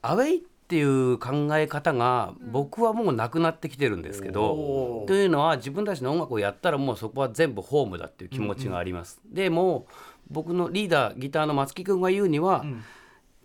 [0.00, 9.20] アウェイっていう考え方が僕はもうなくなってきてるんですけど、というのは自分たちの音楽をやったらもうそこは全部ホームだっていう気持ちがあります。
[9.26, 9.86] でも
[10.30, 12.64] 僕のリーダーギターの松木君が言うには、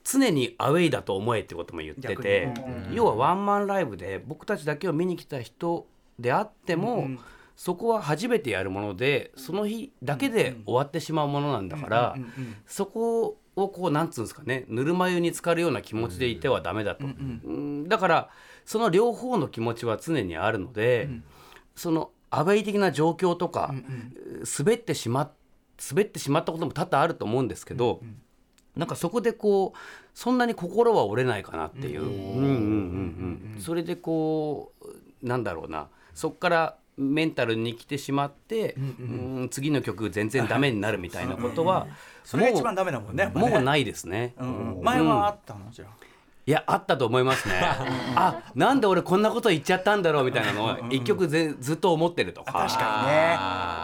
[0.06, 2.54] 常にアウェイだと思えってことも言ってて、
[2.94, 5.86] 要はワンマンライブで僕たちだけを見に来た人
[6.18, 7.10] であっても、
[7.58, 12.16] そこは初めてやるものでその日だけで終わってしまうものなんだから、
[12.68, 18.30] そこをこうなんつうんですかねぬるま湯に浸かるような気持ちでいてはダメだと、うんだから
[18.64, 21.10] その両方の気持ちは常にあるので、
[21.76, 23.74] そのアウェイ的な状況とか、
[24.60, 25.32] 滑ってしま
[25.90, 28.02] 滑ってしまったことも多々あると思うんですけど、
[28.76, 29.78] なんかそこでこう
[30.14, 33.60] そんなに心は折れないかなっていう。
[33.60, 34.74] それでこ
[35.24, 35.88] うなんだろうな。
[36.14, 41.88] そこからメンタルに来てしまって、うん次の曲全然ダメになるみたいなことは
[42.24, 44.34] それが一番ダメだもんねもうないですね。
[44.40, 45.70] うん前はあったの？
[45.72, 46.08] じゃあ。
[46.48, 47.56] いやあったと思いますね。
[48.16, 52.54] あなんで俺こんなこと言っちゃったんだろうみたいなのを一曲ぜずっと思ってるとか。
[52.54, 53.38] 確かにね。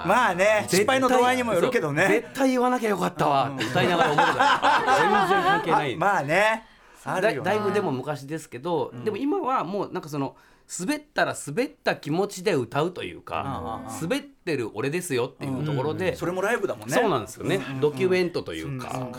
[0.08, 2.08] まあね失敗の度合いにもよるけどね。
[2.08, 5.28] 絶対言わなきゃよかったわって歌いながら思うから。
[5.28, 5.95] 全然関係ない。
[5.97, 6.65] まあね
[7.06, 10.38] だいぶでも昔ですけど、でも今はもうなんかその
[10.80, 16.95] 滑ったら滑った気持ちで歌うというか、滑ってる俺ですよっていうところで、それもライブだもんね。
[16.95, 19.10] そうなんですよね、ドキュメントというか、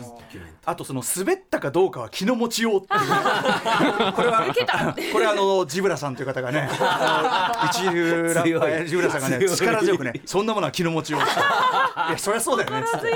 [0.64, 3.00] あとその滑ったかどうかは気の持ちようっていう。
[4.14, 4.46] これは
[5.12, 6.68] これはあのジブラさんという方がね
[7.70, 11.20] 一流ラッパージブラさんがね力強くねそんなものは気の持ちよう。
[11.20, 11.24] い
[12.12, 12.86] やそりゃそうだよね。
[12.86, 13.10] つって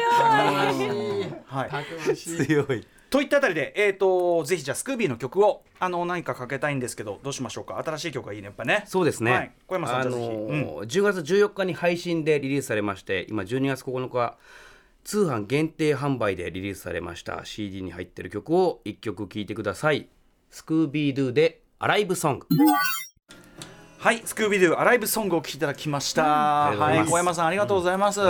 [1.46, 2.16] はい。
[2.16, 2.86] 強い。
[3.10, 7.82] といったあたりで、えー、とぜひじゃあスクービーの曲をあの何かかけたいんですけどどうしましょうか？
[7.84, 8.84] 新しい曲がいいねやっぱね。
[8.86, 9.52] そうですね、はい。
[9.66, 14.36] 小山さんあのー10月14日に配信でリリースされまして今12月9日
[15.04, 20.08] 通販限定販売でリリースされました CD に入ってる曲を1曲聴いてください。
[20.50, 22.46] スクービードゥで「アライブソング」
[24.00, 26.22] はい、スクービードゥアライブソングを聴いていただきました。
[26.22, 28.20] はい、小山さんありがとうございます。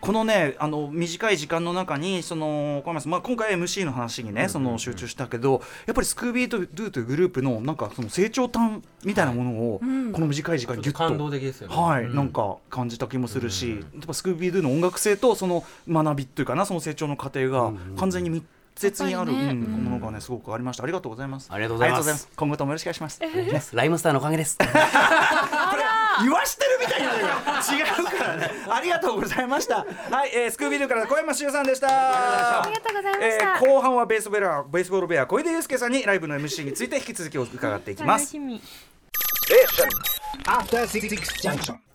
[0.00, 11.76] このね、あの短い時間の中にその小山さん、まあ今回 MC の話にね、その集中したけど、やっぱりスクービードゥというグループのなんかその成長端みたいなものを、この短い時間にギュッと感動的ですよね。
[11.76, 12.16] はい、うん。
[12.16, 18.42] なんか感じた気もするし、やっぱスクービードゥの音楽性とその学びというかな、その成長の過程が完全に密
[18.78, 20.84] 接にある、ものがねすごくありました。
[20.84, 21.48] ありがとうございます。
[21.50, 22.00] ありがとうございます。
[22.00, 23.20] ありがとう今後ともよろしくお願いします。
[23.76, 24.58] ライムスターのおかげです。
[26.20, 28.50] 言わしてるみたいな違うからね。
[28.68, 29.86] ありがとうございました。
[30.10, 32.62] はい、えー、スクービールから小山修さんでした。
[32.62, 33.44] ありがとうございまえした。
[33.46, 38.22] ー後半はベースベラベースボールベア小出祐介さんにライブの MC について引き続き伺っていきます。
[38.22, 38.62] 楽しみ。
[40.44, 41.08] After Six
[41.42, 41.87] Junction.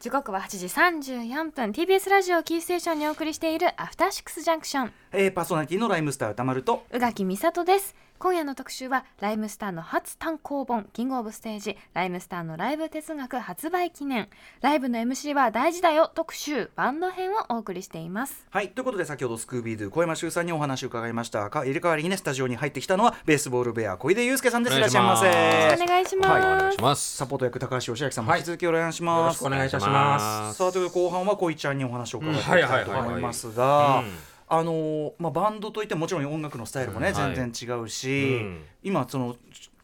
[0.00, 1.72] 時刻は8時34分。
[1.72, 4.92] TBS ラジオキーステーションにお送りしているアフターシックスジャンクション。
[5.12, 6.84] えー、パーソナリティのライムスター歌丸と。
[6.90, 14.28] 宇垣美里です今夜の特集はライムスターの初単行本キングオブステージライムスターのライブ哲学発売記念。
[14.60, 16.70] ライブの MC は大事だよ特集。
[16.76, 18.46] バンド編をお送りしています。
[18.50, 21.48] はいということで先ほどスクービードゥ小山修さんにお話を伺いました。
[21.48, 24.76] か入れ替わりにねスタジオに入ってきたのはベースボールベア小出祐介さんです。
[24.76, 27.16] いらっしゃいませお願いします、はいお願いします。
[27.16, 28.40] サポート役高橋義明さんもはい。
[28.40, 30.58] 引き続きお願いしよます、ろしくお願いいたします。
[30.58, 33.00] さあという後半は小井ちゃんにお話を伺っていきうんはたいといはい。
[33.00, 33.06] はい。
[33.06, 33.08] はい。
[33.12, 33.22] 思い。
[33.22, 38.62] ますがうんあのーまあ、バンドといってももちろん音楽のスタイルもね、うん全然違うし、うん。
[38.82, 39.36] 今その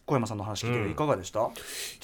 [0.04, 1.42] 小山さんの話聞いていかがでした、い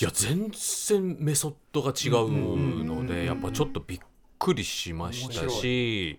[0.01, 4.01] や全然メソッドが違うのでやっぱちょっとびっ
[4.43, 6.19] くりしましたし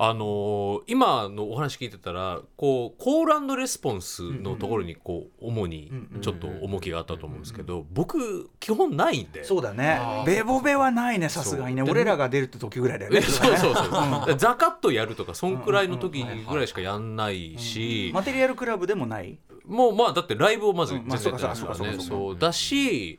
[0.00, 5.90] あのー今のお話聞いてたらこうコールレスポンスのところにこう主に
[6.20, 9.42] ちょっと重きがあったと思うんですけど僕基本ないんで。
[9.42, 10.00] そうだね。
[10.24, 11.82] ベボベはないねさすがにね。
[11.82, 13.18] 俺らが出るって時ぐらいだよね。
[13.18, 14.36] えそうそうそう。
[14.36, 18.12] ザカッとやるとかそんくらいの時ぐらいしかやんないし。
[18.14, 19.36] マテリアルクラブでもない？
[19.66, 21.96] もうまあだってライブをまず全然やってますからそうかそうかそうか。
[21.96, 22.38] ねそう。
[22.38, 23.18] だし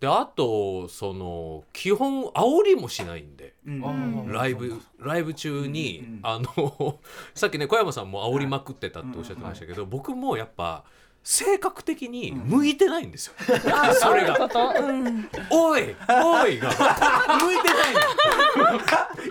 [0.00, 3.54] であとその基本煽りもしないんで。
[3.66, 4.32] うん。
[4.32, 6.98] ライブライブ中に、あの
[7.34, 10.84] さっきね小山さんも煽りまくってたっておっしゃってましたけど、僕もやっぱ
[11.22, 13.34] 性格的に向いてないんですよ、
[14.00, 14.38] それが
[15.52, 16.70] 「おいおい!」が。
[16.70, 18.00] 向いてないの。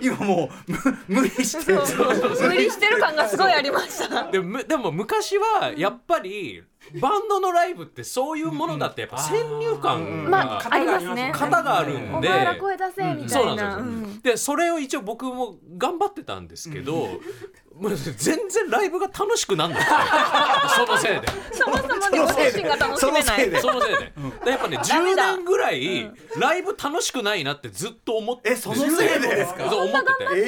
[0.00, 0.78] 今もうむ
[1.08, 4.30] 無理して無理してる感がすごいありました。
[4.30, 6.62] でもでも昔はやっぱり
[6.98, 11.32] バンドのライブってそういうものだってやっぱ先入観がまあありますね。
[11.34, 17.08] 型があるんで、お前ら声出せみたそういななんですよ、うんでそれを一応僕も頑張ってたんですけど、
[17.88, 19.88] 全然ライブが楽しくなんなくて
[20.76, 21.28] そのせいで。
[21.52, 23.60] そもそもでも精神が楽しめない。
[23.60, 24.12] そのせいで。
[24.44, 24.50] で。
[24.50, 28.88] やっぱね10年ぐらいライブ楽しくないなってずっと思ってえそのせい
[29.20, 29.28] で？
[29.28, 30.40] ですかそう思ってて、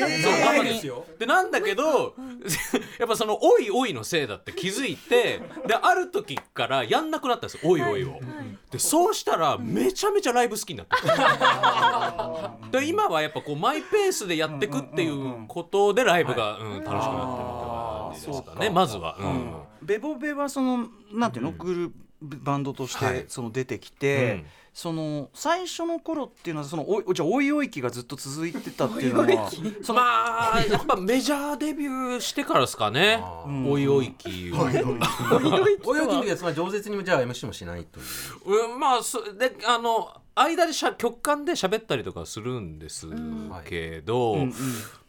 [0.65, 1.07] ですよ。
[1.19, 2.15] でなんだけど
[2.99, 8.21] やっぱその「おいおい」のせいだって気づいてである時からやんなくなったんですよ「おいおい」を。
[8.73, 17.93] でそうしたらめちゃめちゃライブ好きになった で今はやっぱこうマイペースでやってくっていうことでライブが、うん、楽しくなってるみたいな。
[18.15, 19.17] じですかねまずは。
[19.19, 19.31] ううん。
[19.31, 23.23] んベボベはそのなんていうの、グループバンドとしはい。
[23.23, 24.47] てその出てきて、うん。
[24.75, 29.51] その最初の頃っていうのはそのおじゃあおいおい期がずっと続いてたっていうのは
[29.83, 33.23] そのまあやっぱメジャーデビューしてからですかね。
[33.67, 34.65] おいおいきは。
[35.85, 38.73] およぎのやつは饒舌にもじゃあ MC もしないという。
[38.73, 43.07] うんまあそであの間でしゃ曲間で喋ったりとかするんです
[43.67, 44.41] けど、うん。
[44.41, 44.55] うん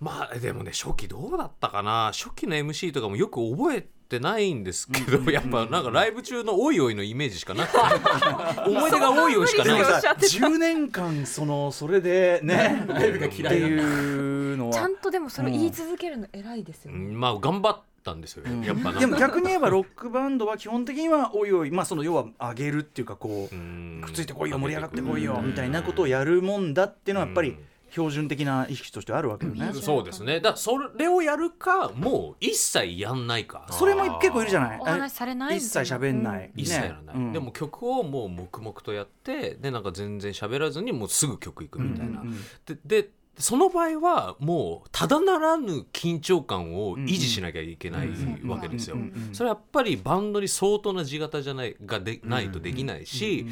[0.01, 2.11] まあでもね初期どうだったかな。
[2.13, 3.87] 初期の MC とかもよく覚えて
[4.19, 7.77] ないんですけど、やっぱなんかライブ中のおいおいのイメージしかなくて。
[8.69, 9.77] 思い出がおいおいしかない。
[9.77, 10.47] でもさおっしゃってた。
[10.47, 16.97] 10年間そのそれでねライブが嫌いっていうのはちゃんとでもそれ言い続けるの偉いですよね。
[16.97, 17.19] うん。
[17.19, 24.01] まあ頑張ったんですよ、やっぱでも逆に言えばロックバンドは基本的にはおいおいまあその要は上げるっていうかこううん。
[24.03, 27.57] くっついてこいよ盛り上がってこいよみたいなことをやるもんだっていうのはやっぱり
[27.93, 29.71] 標準的な意識としてあるわけよね。
[29.73, 30.39] そうですね。
[30.39, 33.67] だそれをやるかもう一切やんないか。
[33.69, 34.79] それも結構いるじゃない？
[34.79, 42.23] お話しされない一切喋んない、一切やらない、でも曲をもう黙々とやってでなんか全然喋らずにもうすぐ曲いくみたいな、
[42.65, 48.09] ででその場合はもうただならぬ緊張感を維持しなきゃいけない
[48.45, 48.97] わけですよ。
[49.31, 53.47] それはやっぱりバンドに相当な地形じゃないがでないとできないし、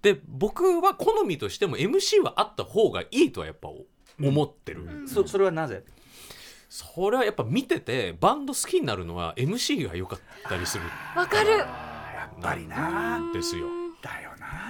[0.00, 3.68] で僕は好みとしても MC はあった方がいいとはやっぱ
[4.18, 5.06] 思ってる。
[5.06, 5.84] そそれはなぜ？
[6.68, 11.50] それはやっぱ見ててバンド好きになるのは MC が良かったりするわかる。
[11.50, 13.66] やっぱりなですよ。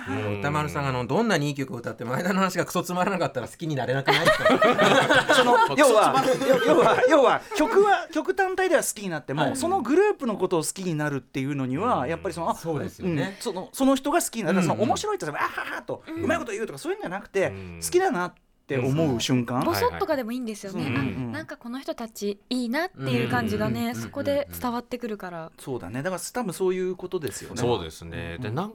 [0.09, 4.27] だよな歌丸さんがあのどんなにいい曲を歌って前田の話がクソつまらなかったら好きになれなくない
[5.35, 13.23] その要は要要は要は曲は曲単体では好きになっても、そのグループのことを好きになるっていうのには、やっぱりそのあそうですよね。
[13.23, 13.43] うん。
[13.43, 14.63] そのその人が好きになる、うん。
[14.63, 15.39] その面白いってあは
[15.77, 17.81] はと、うまいこと言うとかそういうんじゃなくて、ん。
[17.83, 18.35] 好きだなっ
[18.67, 20.85] て思う瞬間、ボソッとかでもいいんですよね。
[20.85, 23.95] はいはいうんあなんかこの人たちいいなっていう感じがね、うん。
[23.95, 25.53] そこで伝わってくるから。
[25.59, 26.03] そうだね。
[26.03, 27.61] だから多分そういうことですよね。
[27.61, 28.39] そうですね。
[28.41, 28.73] でなん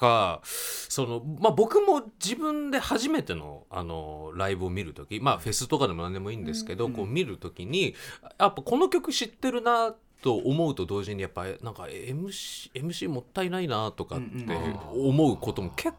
[0.00, 7.94] かそのまあ僕も自分で初めてのあのライブを見る時まあフェスとかでも何でもいいんですけど、こう見る時に
[8.38, 14.56] やっぱこの曲知ってるなと思うと同時にやっぱなんか MC, MC もったいないなとかって
[14.94, 15.94] 思うことも結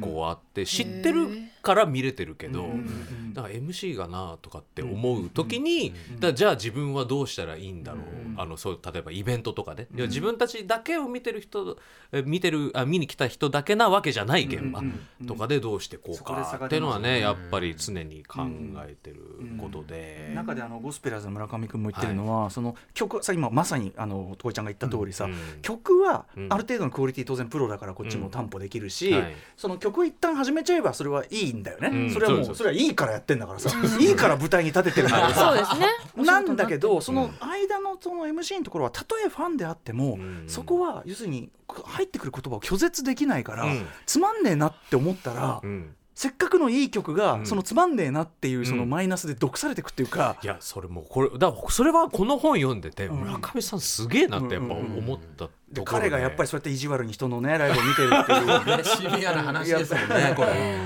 [0.00, 1.28] 構あって知ってる
[1.62, 2.68] から見れてるけど。
[3.32, 8.02] だから MC がなとかって思う時に、だじゃあ自分はどうしたらいいんだろう、
[8.36, 11.76] あのそう例えばイベントとかで、いや自分たちだけを見てる人
[12.12, 14.82] え見てるあ見に来た人だけなわけじゃない現場
[15.26, 18.42] とかでどうしてこうかがっていうのはね出やっぱり常に考
[18.86, 19.16] えてる
[19.60, 20.32] ことで。
[20.34, 26.52] 中であのゴスペラーズの村上君も言ってるのは、その曲さ今まさにあのトイちゃんが言った通りさ、うん曲はうん。
[26.52, 29.14] ある程度のクオリティ当然プロだからこっちも担保できるし、
[29.56, 32.10] その曲一旦始めちゃえばそれはいいんだよね、うん。
[32.10, 35.40] それはもうそれはいいからやってんだからさ、いいから舞台に立ててるんだからさ。
[35.50, 35.86] そうですね。
[36.24, 40.44] なんだけどその間のその MC のところはたとえファンであっても、ん。
[40.48, 43.86] そこは要するに入ってくる言葉を拒絶できないから、うん。
[44.06, 47.46] つまんねえなって思ったら、うんせっかくのいい曲が、うん。
[47.46, 53.12] そのつまんねえなっていうそのマイナスで毒されていくっていうか、いやそれもうこれだそれはこの本読んでて、ん。
[53.12, 58.84] 村上さんすげえなってやっぱ思ったでところで彼がやっぱりそうやって意地悪に人のね ライブを見てるっていう。
[58.84, 60.34] シビアな話ですもん ね。
[60.36, 60.78] これ。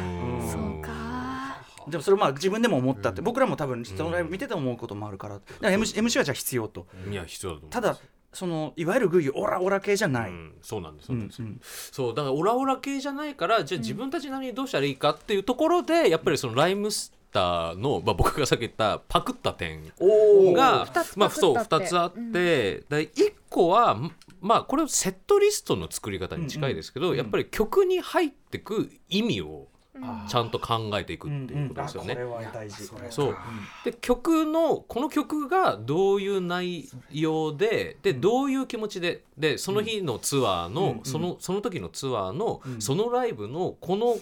[0.51, 0.89] そうか。
[1.89, 6.87] でもそれまあ自分でも思ったって、僕らも多分人のライブ見てて思うこともあるからだから MC, MC はじゃあ必要と。
[7.11, 7.99] いや必要だと思うただ
[8.33, 11.61] そのいわゆるグイオラオラ系じゃない、うん、そうなんですそうなんです、うんうん。
[11.63, 20.87] そうだからオラオラ系じゃないからじゃあ自分たちなりにどうしたらいいかっていうところでやっぱりそのライムスターの、まあ、僕がさっき言ったパクった点おが
[21.17, 23.99] まあ、そうパクったって2つあって、で1個は
[24.41, 29.69] まあこれセットリストの作り方に近いですけど、やっぱり曲に入ってく意味を
[30.29, 32.17] ちゃんと考えていくっていうことですよね。
[33.11, 33.37] そう。
[33.85, 44.17] で曲のこの曲がどういう内容ででどういう気持ちででその日のツアーの、そのその時のツアーの、そのライブのこの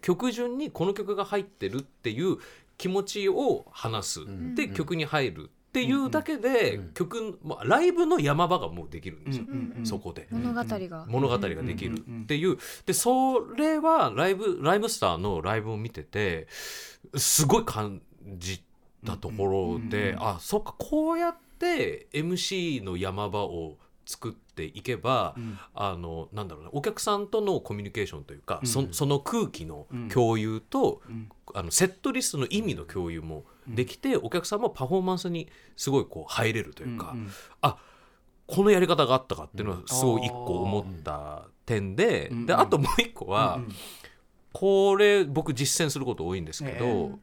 [0.00, 2.38] 曲順にこの曲が入ってるっていう
[2.78, 4.20] 気持ちを話す、
[4.54, 9.46] で曲に入るっていうだけで、曲まあライブの山場がもうできるんですよ、
[9.84, 10.28] そこで。
[10.30, 11.06] 物語が。
[11.08, 11.96] 物語ができる。
[11.96, 16.46] っていうでそれはライブライブスターのライブを見てて
[17.16, 18.02] すごい感
[18.36, 18.62] じ
[19.06, 25.34] たところで、あそっかこうやって MC の山場を作っていけば、
[25.74, 31.00] あのなんだろうなお客さんとのコミュニケーションというか、そその空気の共有と、
[31.54, 37.14] あのセットリストの意味の共有もできて、お客さんもパフォーマンスにすごいこう入れるというか、
[37.60, 37.76] あ
[38.46, 43.60] このやり方があったかっていうのはすごい一個思った点で,、であともう一個は、
[44.52, 47.18] これ僕実践すること多いんですけど、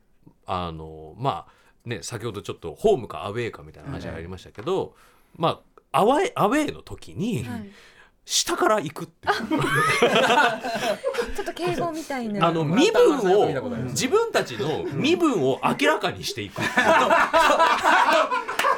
[0.46, 4.96] あのまあね先ほどちょっとホームかアウェーかみたいな話がありましたけど、
[5.36, 5.62] ま
[5.92, 7.70] あアウェーアウェーの時に、はい
[8.30, 9.34] 下から行くっていう。
[11.36, 12.46] ちょっと敬語みたいな。
[12.46, 13.48] あの身分を
[13.86, 16.62] 自分たちの身分を明らかにしていく。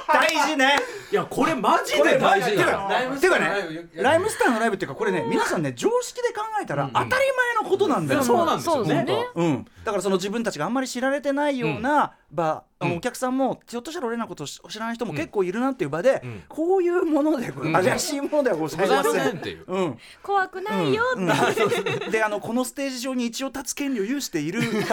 [0.07, 0.77] 大事ね。
[1.11, 2.87] いやこれマジで大事だよ。
[2.89, 7.19] ライブていうかねライムスターのライブっていうかこれね皆さんね常識で考えたら当たり前
[7.61, 8.87] のことなんだよ、そうなんですよね。
[8.87, 9.27] そうですね。
[9.35, 16.43] うん、だからその自分たちがあんまり知られてないような場、お客さんもひょっとしたら俺らのことを知らない人も結構いるなっていう場で、ん。
[16.47, 19.37] こういうもので、怪しいものではございません。
[19.37, 19.65] っていう。
[19.67, 21.63] うん怖くないよって、
[22.05, 22.11] うん。
[22.11, 24.91] であのこのステージ上に一応立つ権利を有しているわけです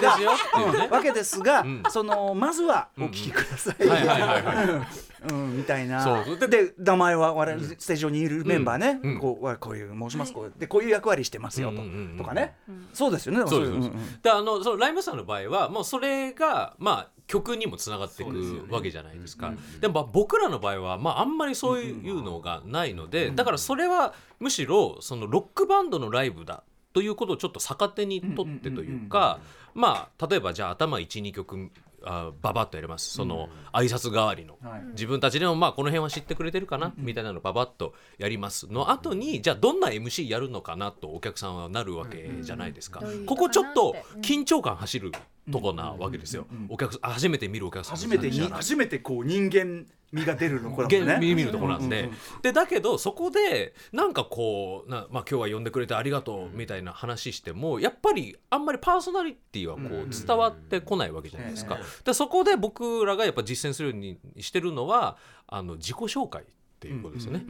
[0.00, 0.32] ですよ。
[0.32, 1.82] っていうねが、わけですが、ん。
[1.90, 5.04] そのまずはお聞きください。
[5.30, 6.24] うん、みたいな。
[6.48, 9.18] で名前は我々ステージ上にいるメンバーね、うん。
[9.18, 12.18] こうわこういう申します、こうでこういう役割してますよと,、うんうんうんうん。
[12.18, 12.54] とかね、
[12.92, 13.48] そうですよね。
[13.48, 14.20] そうですそうですんん。
[14.22, 19.52] であのそのライムさんの場合はもうそれがまあ曲にもつながっていくわけじゃないですか。
[19.80, 29.40] でもまあ僕らの場合はまああんまりそういうのがないのでだからそれはむしろそのロックバンドのライブだということをちょっと逆手にとってというか
[29.74, 31.70] まあ例えばじゃあ頭12曲
[32.06, 33.14] あババッとやります。
[33.14, 34.58] その挨拶代わりの。
[34.62, 34.82] はい。
[34.92, 38.90] 自分たちでもまあこの辺は知ってくれてるかなみたいなのババッとやりますの。
[38.90, 43.00] 後にじゃあどんな MC やるのかなとお客さんはなるわけじゃないですか。
[43.00, 44.20] どういうここちょっとうん。
[44.20, 45.12] 緊張感走る
[45.50, 46.46] とこなわけですよ。
[46.68, 51.14] お客さん初めて見るお客さん初めて初めてこう人間味が出るのこれもね。
[51.14, 52.08] 現見るところなんで,、
[52.42, 61.78] でだけどそこでなんかこうな、まあ、今日は呼んでくれてありがとうみたいな話してもやっぱりあんまりパーソナリティはこう伝わってこないわけじゃないですか。
[62.04, 65.16] でそこで僕らがやっぱ実践するようにしてるのは
[65.46, 66.46] あの自己紹介っ
[66.80, 67.44] ていうことですよね。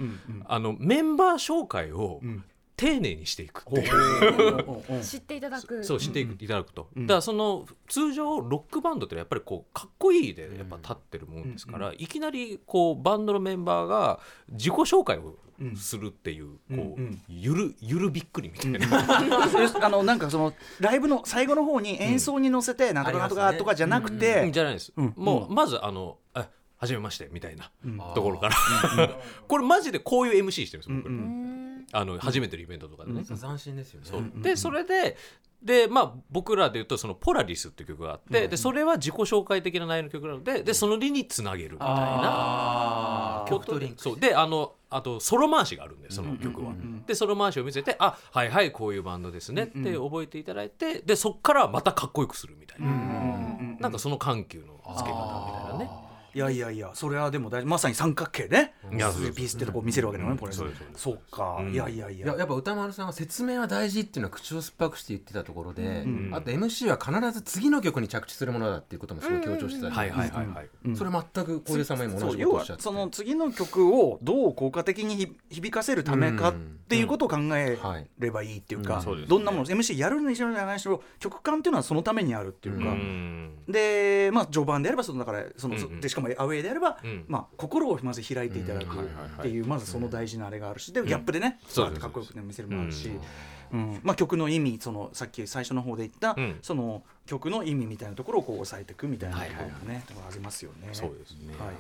[0.47, 2.45] あのメンバー紹介をん
[2.77, 5.03] 丁寧にしていくっていう。
[5.03, 5.85] 知っていただく。
[5.85, 14.19] そう知っていただくと、だからその通常ロックバンドってやっぱりこうかっこいいでやっぱ立ってるもんですから、いきなりこうバンドのメンバーが
[14.49, 15.37] 自己紹介を
[15.77, 17.23] するっていう、こう、うん。
[17.29, 18.79] ゆるゆるびっくりみたいな、
[19.81, 25.15] あのなんかそのライブの最後の方に演奏に乗せてなんとかなんとかとかじゃなくて、じゃないです、うん。
[25.17, 27.71] もうまずあの「あはじめまして」みたいな
[28.15, 28.57] ところから、
[29.47, 31.09] これマジでこういう MC してるんですよ、僕。
[31.09, 33.25] らうんあの初めてのイベントとかでね。
[33.25, 34.07] 斬新ですよね。
[34.09, 34.43] そう。
[34.43, 35.17] でそれで
[35.63, 44.03] で、まあ、僕らでいうとその「ポラリス」っていう曲があって、でそれは自己紹介的な内容の曲なのででその理につなげるみたいな曲とリンク。
[44.03, 44.21] そう。
[44.21, 46.75] であのあとソロ回しがあるんでその曲は。
[47.07, 52.89] でソロ回しを見せて「あはいはいこういうバンドですね」って覚えていただいてでそっからまたかっこよくするみたいな、
[53.81, 56.04] なんかその緩急のつけ方みたいなね。
[56.35, 57.67] いやいやいやそれはでも大事。
[57.67, 58.75] まさに三角形ね。
[58.91, 60.65] ピースってとこ見せるわけだよねこれそ
[61.11, 62.27] うか、いやいやいや。
[62.27, 69.91] いややっぱ歌丸さんは説明は大事っていうのは口を酸っぱくして言ってたところで、あと MC は必ず次の曲に着地するものだっていうこともすごい強調してた。
[69.91, 70.97] じゃはない。
[70.97, 72.83] それ全く小出様にも同じことをおっしゃって。
[72.83, 76.55] その次の曲をどう効果的にひ響かせるためかっ
[76.89, 77.79] ていうことを考え
[78.19, 83.53] ればいいっていうか、どんなもの MC やるにしろやらないにしろ曲感っていうのはそのためにあるっていうか、うん。
[83.69, 87.25] でまあ序盤であればそのだからその、でしかもアウェーであれば、うん。
[87.29, 91.75] まあ心をまず開いていただくっていうまずその大事なあれがあるしでギャップでね、そうです。
[91.75, 93.09] そうやってかっこよくね見せるのもあるし、
[93.73, 93.81] うん。
[93.81, 94.01] うん。
[94.03, 96.59] まあ、曲の意味そのさっき最初の方で言った、うん。
[96.63, 99.65] その曲の意味みたいなところをこう抑えていくみたいなとこはいはい。
[99.65, 100.89] はいろもね、ありますよね。
[100.93, 101.55] そうですね。
[101.59, 101.75] はい。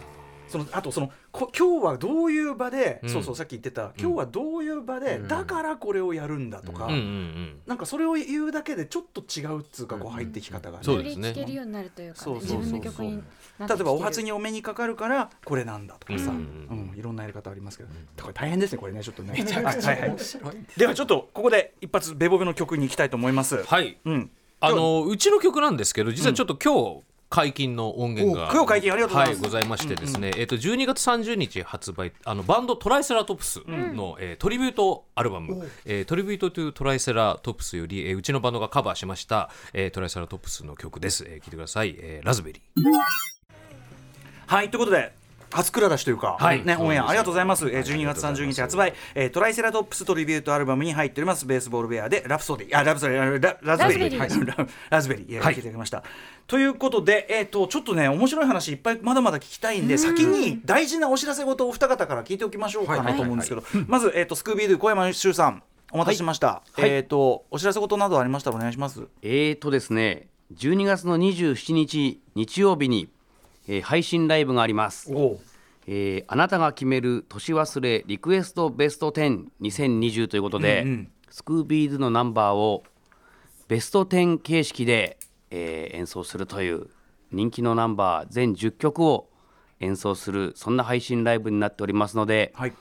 [0.46, 3.08] そのあとそのこ今日はどういう場で、うん。
[3.08, 5.28] そうそうさっき言ってた今日はどういう場で、うん。
[5.28, 7.60] だからこれをやるんだとか、うんうんうん。
[7.66, 11.28] なんかそれを言うだけでちょっと違うっつうかこう入ってき方がね、そうですね。
[11.28, 12.58] より聴けるようになるというか、ね、そうそうそうそう。
[12.58, 13.22] 自分の曲に
[13.58, 17.90] 例えばお初にお目にかかるからこれなんだとかさ、ううんんいろんなやり方ありますけど、
[18.20, 19.32] これ大変ですねこれねちょっとね。
[19.32, 20.18] はいはいはい。
[20.18, 23.62] 白いではちょっとここで一発ベボベの曲に行きたいと思います。
[23.62, 23.98] はい。
[24.04, 24.30] うん、
[24.60, 29.42] あのうちの曲なんですけど実はちょっと今日解禁の音源がお今日解禁ありがとうございます。
[29.42, 42.82] はございましてですね、えっ、と12月30日発売あのバンドトライセラトプスの、えートリビュートアルバム、えー Tribute to トライセラトプスより、えーうちのバンドがカバーしました、えートライセラトプスの曲です、えー聞いてください、えーラズベリー
[44.46, 45.12] はいということで
[45.54, 46.64] 初蔵出しというか、はい。
[46.64, 47.68] ね、オンエアありがとうございます。
[47.68, 53.24] えー12月30日発売、えートライセラトップストリビュートアルバムに入っております、ベースボールベアで、ラプソディ、あ、ラプソディ、あ
[53.62, 56.02] ララズベリー、ラズベはいララズベリー、えー聞いていただきました。
[56.48, 66.62] ということで、えっ、と、ちょっとね、面白い話いっぱいまだまだ聞きたいんで、先に大事なお知らせ事をお二方から聞いておきましょうかなと思うんですけど、まず、えっ、と、スクービードゥ小山修さん、お待たせしました。
[66.72, 66.90] はい。
[66.90, 69.06] えっ、と、お知らせ事などありましたらお願いします。
[69.22, 73.08] えーとですね12月の27日日曜日に、
[73.68, 75.38] えー配信ライブがあります、お
[75.86, 81.10] えーあなたが決める年忘れリクエストベスト102020ということで、うんうん。
[81.30, 82.84] スクービーズのナンバーを
[83.68, 85.18] ベスト10形式で、
[85.50, 86.88] えー演奏するという
[87.32, 89.28] 人気のナンバー全10曲を
[89.80, 92.72] 演奏するそんな配信ライブになっておりますので、はい。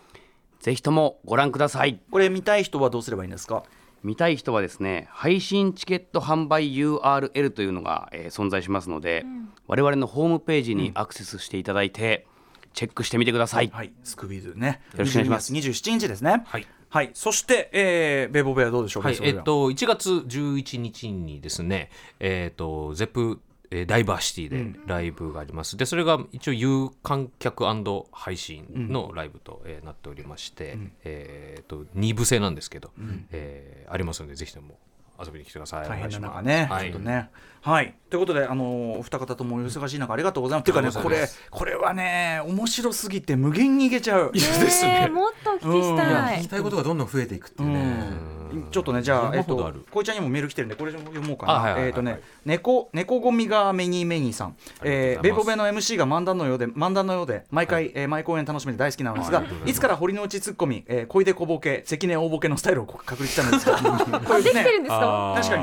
[0.60, 2.00] ぜひともご覧ください。
[2.12, 3.64] これ見たい人はどうすればいいんですか？
[4.04, 9.26] 見たい人はですね配信チケット販売 URL というのが、えー存在しますので、
[9.68, 12.26] 我々のホームページにアクセスしていただいて、
[12.74, 13.94] チェックしてみてください、はい。
[14.04, 14.82] スクービードゥね。
[14.94, 15.54] よろしくお願いします。
[15.54, 16.44] 22月27日ですね。
[16.46, 16.68] はい。
[16.90, 17.12] はい。
[17.14, 21.90] そして、えー、ベボベはどうでしょうか、はい、えっと1月11日にですね、
[22.20, 23.40] えっとゼップ
[23.76, 27.66] えーダイバーシティでライブがあります、でそれが一応有観客
[28.12, 32.92] 配信のライブと、えーなっておりまして、えっと2部制なんですけど、
[33.32, 34.78] えーありますのでぜひとも
[35.24, 35.88] 遊びに来てください。
[35.88, 36.92] 大変な中ね、はい。
[36.92, 37.30] とね。
[37.62, 40.64] はい、ということで、あのーお二方ともお忙しい中、ありがとうございます。
[40.64, 44.32] っていうかね、これ、これはね、面白すぎて無限にいけちゃう。
[44.34, 45.04] ですね。
[45.04, 46.40] えーもっとお聞きしたい。
[46.40, 48.43] 聞きたいことがどんどん増えていくっていうね。
[48.72, 51.54] ちょっとね、じゃあ、えっとこいちゃんにもメール来てるんで、これ読もうかな。
[51.54, 54.56] あはいはいはいえっとね、猫、猫ゴミがメニーメニーさん。
[54.84, 59.44] えー、ベボベの MC が漫談のようで、漫談のようで、毎回、えー毎公演楽しみで大好きなのですが。
[59.66, 64.22] いつから堀之内ツッコミ、えー、小出小ボケ、関根大ボケのスタイルを確立したんですか。
[64.26, 64.90] これできてるんね。
[64.90, 65.34] ですか？
[65.42, 65.58] 確か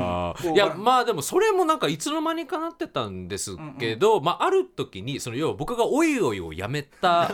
[0.49, 7.29] にいやまあでもそれもなんかいつの間にかなってたんですけど、まあある時にその要は僕が「おいおい」をやめた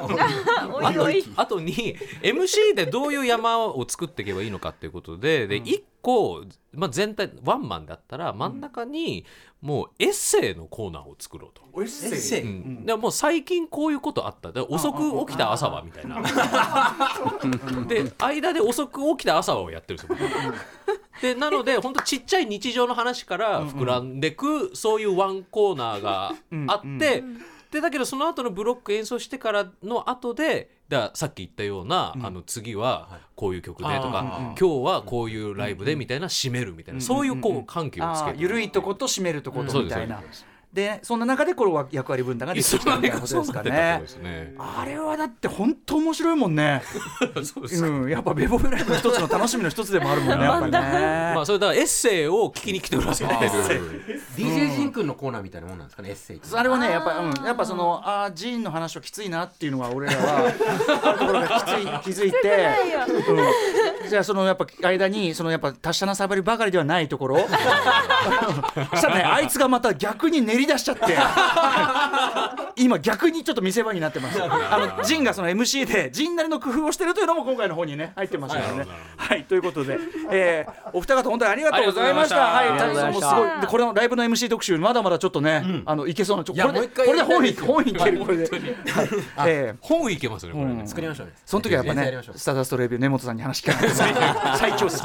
[0.71, 6.43] おいおい後に MC でどういう山を作っていけばいいのかっていうことでで1個、
[6.73, 9.25] まあ、全体ワンマンだったら真ん中に
[9.61, 11.81] もうエッセイのコーナーを作ろうと。
[11.81, 12.41] エッセイ？
[12.43, 12.85] うん。
[12.85, 14.51] でもう最近こういうことあった。
[14.51, 16.21] で遅く起きた朝はみたいな。
[17.87, 20.29] で間で遅く起きた朝はをやってるんですよ。
[20.29, 21.21] 僕。
[21.21, 26.35] でなので本当ちっちゃい日常の話から膨らんでくそういうワンコーナーが
[26.67, 27.23] あって
[27.71, 40.19] でだけどその後のブロック演奏してからの後でださっき言ったような、あの次はこういう曲でとか、今日はこういうライブでみたいな締めるみたいな、そういうこう緩急をつけて緩いとこと締めるとこうんとみたいな。
[40.19, 40.45] そうです。
[40.77, 43.71] でそんな中でこれは役割分担ができてきたみたいなことですかね。
[44.21, 46.83] ねあれはだって本当面白いもんね。
[47.43, 50.45] そうですうん、やっぱベボベライブの一つの楽しみの一つでもあるもんね。
[50.45, 50.79] やっぱりね。
[51.33, 61.47] まあそれだからエッセイを聞きに来てくださいっていう DJ ジン君のコーナーみたいなもんなんですかねエッセイあれはねやっぱうんやっぱそのあージーンの話はきついなっていうのが俺らはところが
[62.03, 62.37] きつい気づいて、
[64.03, 67.39] うん、じゃあそのやっぱ間にそのやっぱ達者なサバリばかりではないところ。
[67.39, 71.17] そしたらねあいつがまた逆に練り出しちゃって。
[72.75, 74.41] 今逆にちょっと見せ場になってます。
[74.41, 78.85] あのジンがその MC でジンなりの工夫をしてるというのも今回の方にね入ってましたからね。
[79.17, 79.43] はい。
[79.45, 79.97] ということで、
[80.31, 82.57] えーお二方本当にありがとうございました。
[82.57, 83.27] ありがとうございました。
[83.27, 88.49] はいもうすごいでこれのライブの MC 特集まだまだちょっとね、あのいけそうなちょこれでこれで本い本いけるこれで、はい。
[89.47, 89.77] えー。
[89.81, 91.33] 本いけますよねこれね、作りましょうね。
[91.45, 93.89] その時はやっぱねスターダストレビュー根本さんに話聞かない。
[93.89, 93.95] と
[94.57, 95.03] 最強です。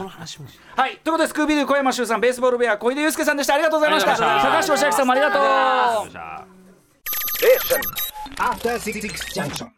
[0.76, 0.98] はい。
[1.02, 3.54] ということでスクービードゥ小山修さんベースボールベア小出祐介さんでした。
[3.54, 4.16] ありがとうございました。
[4.16, 5.42] 高橋義明さんもありがとう
[8.38, 9.68] After Six Junction.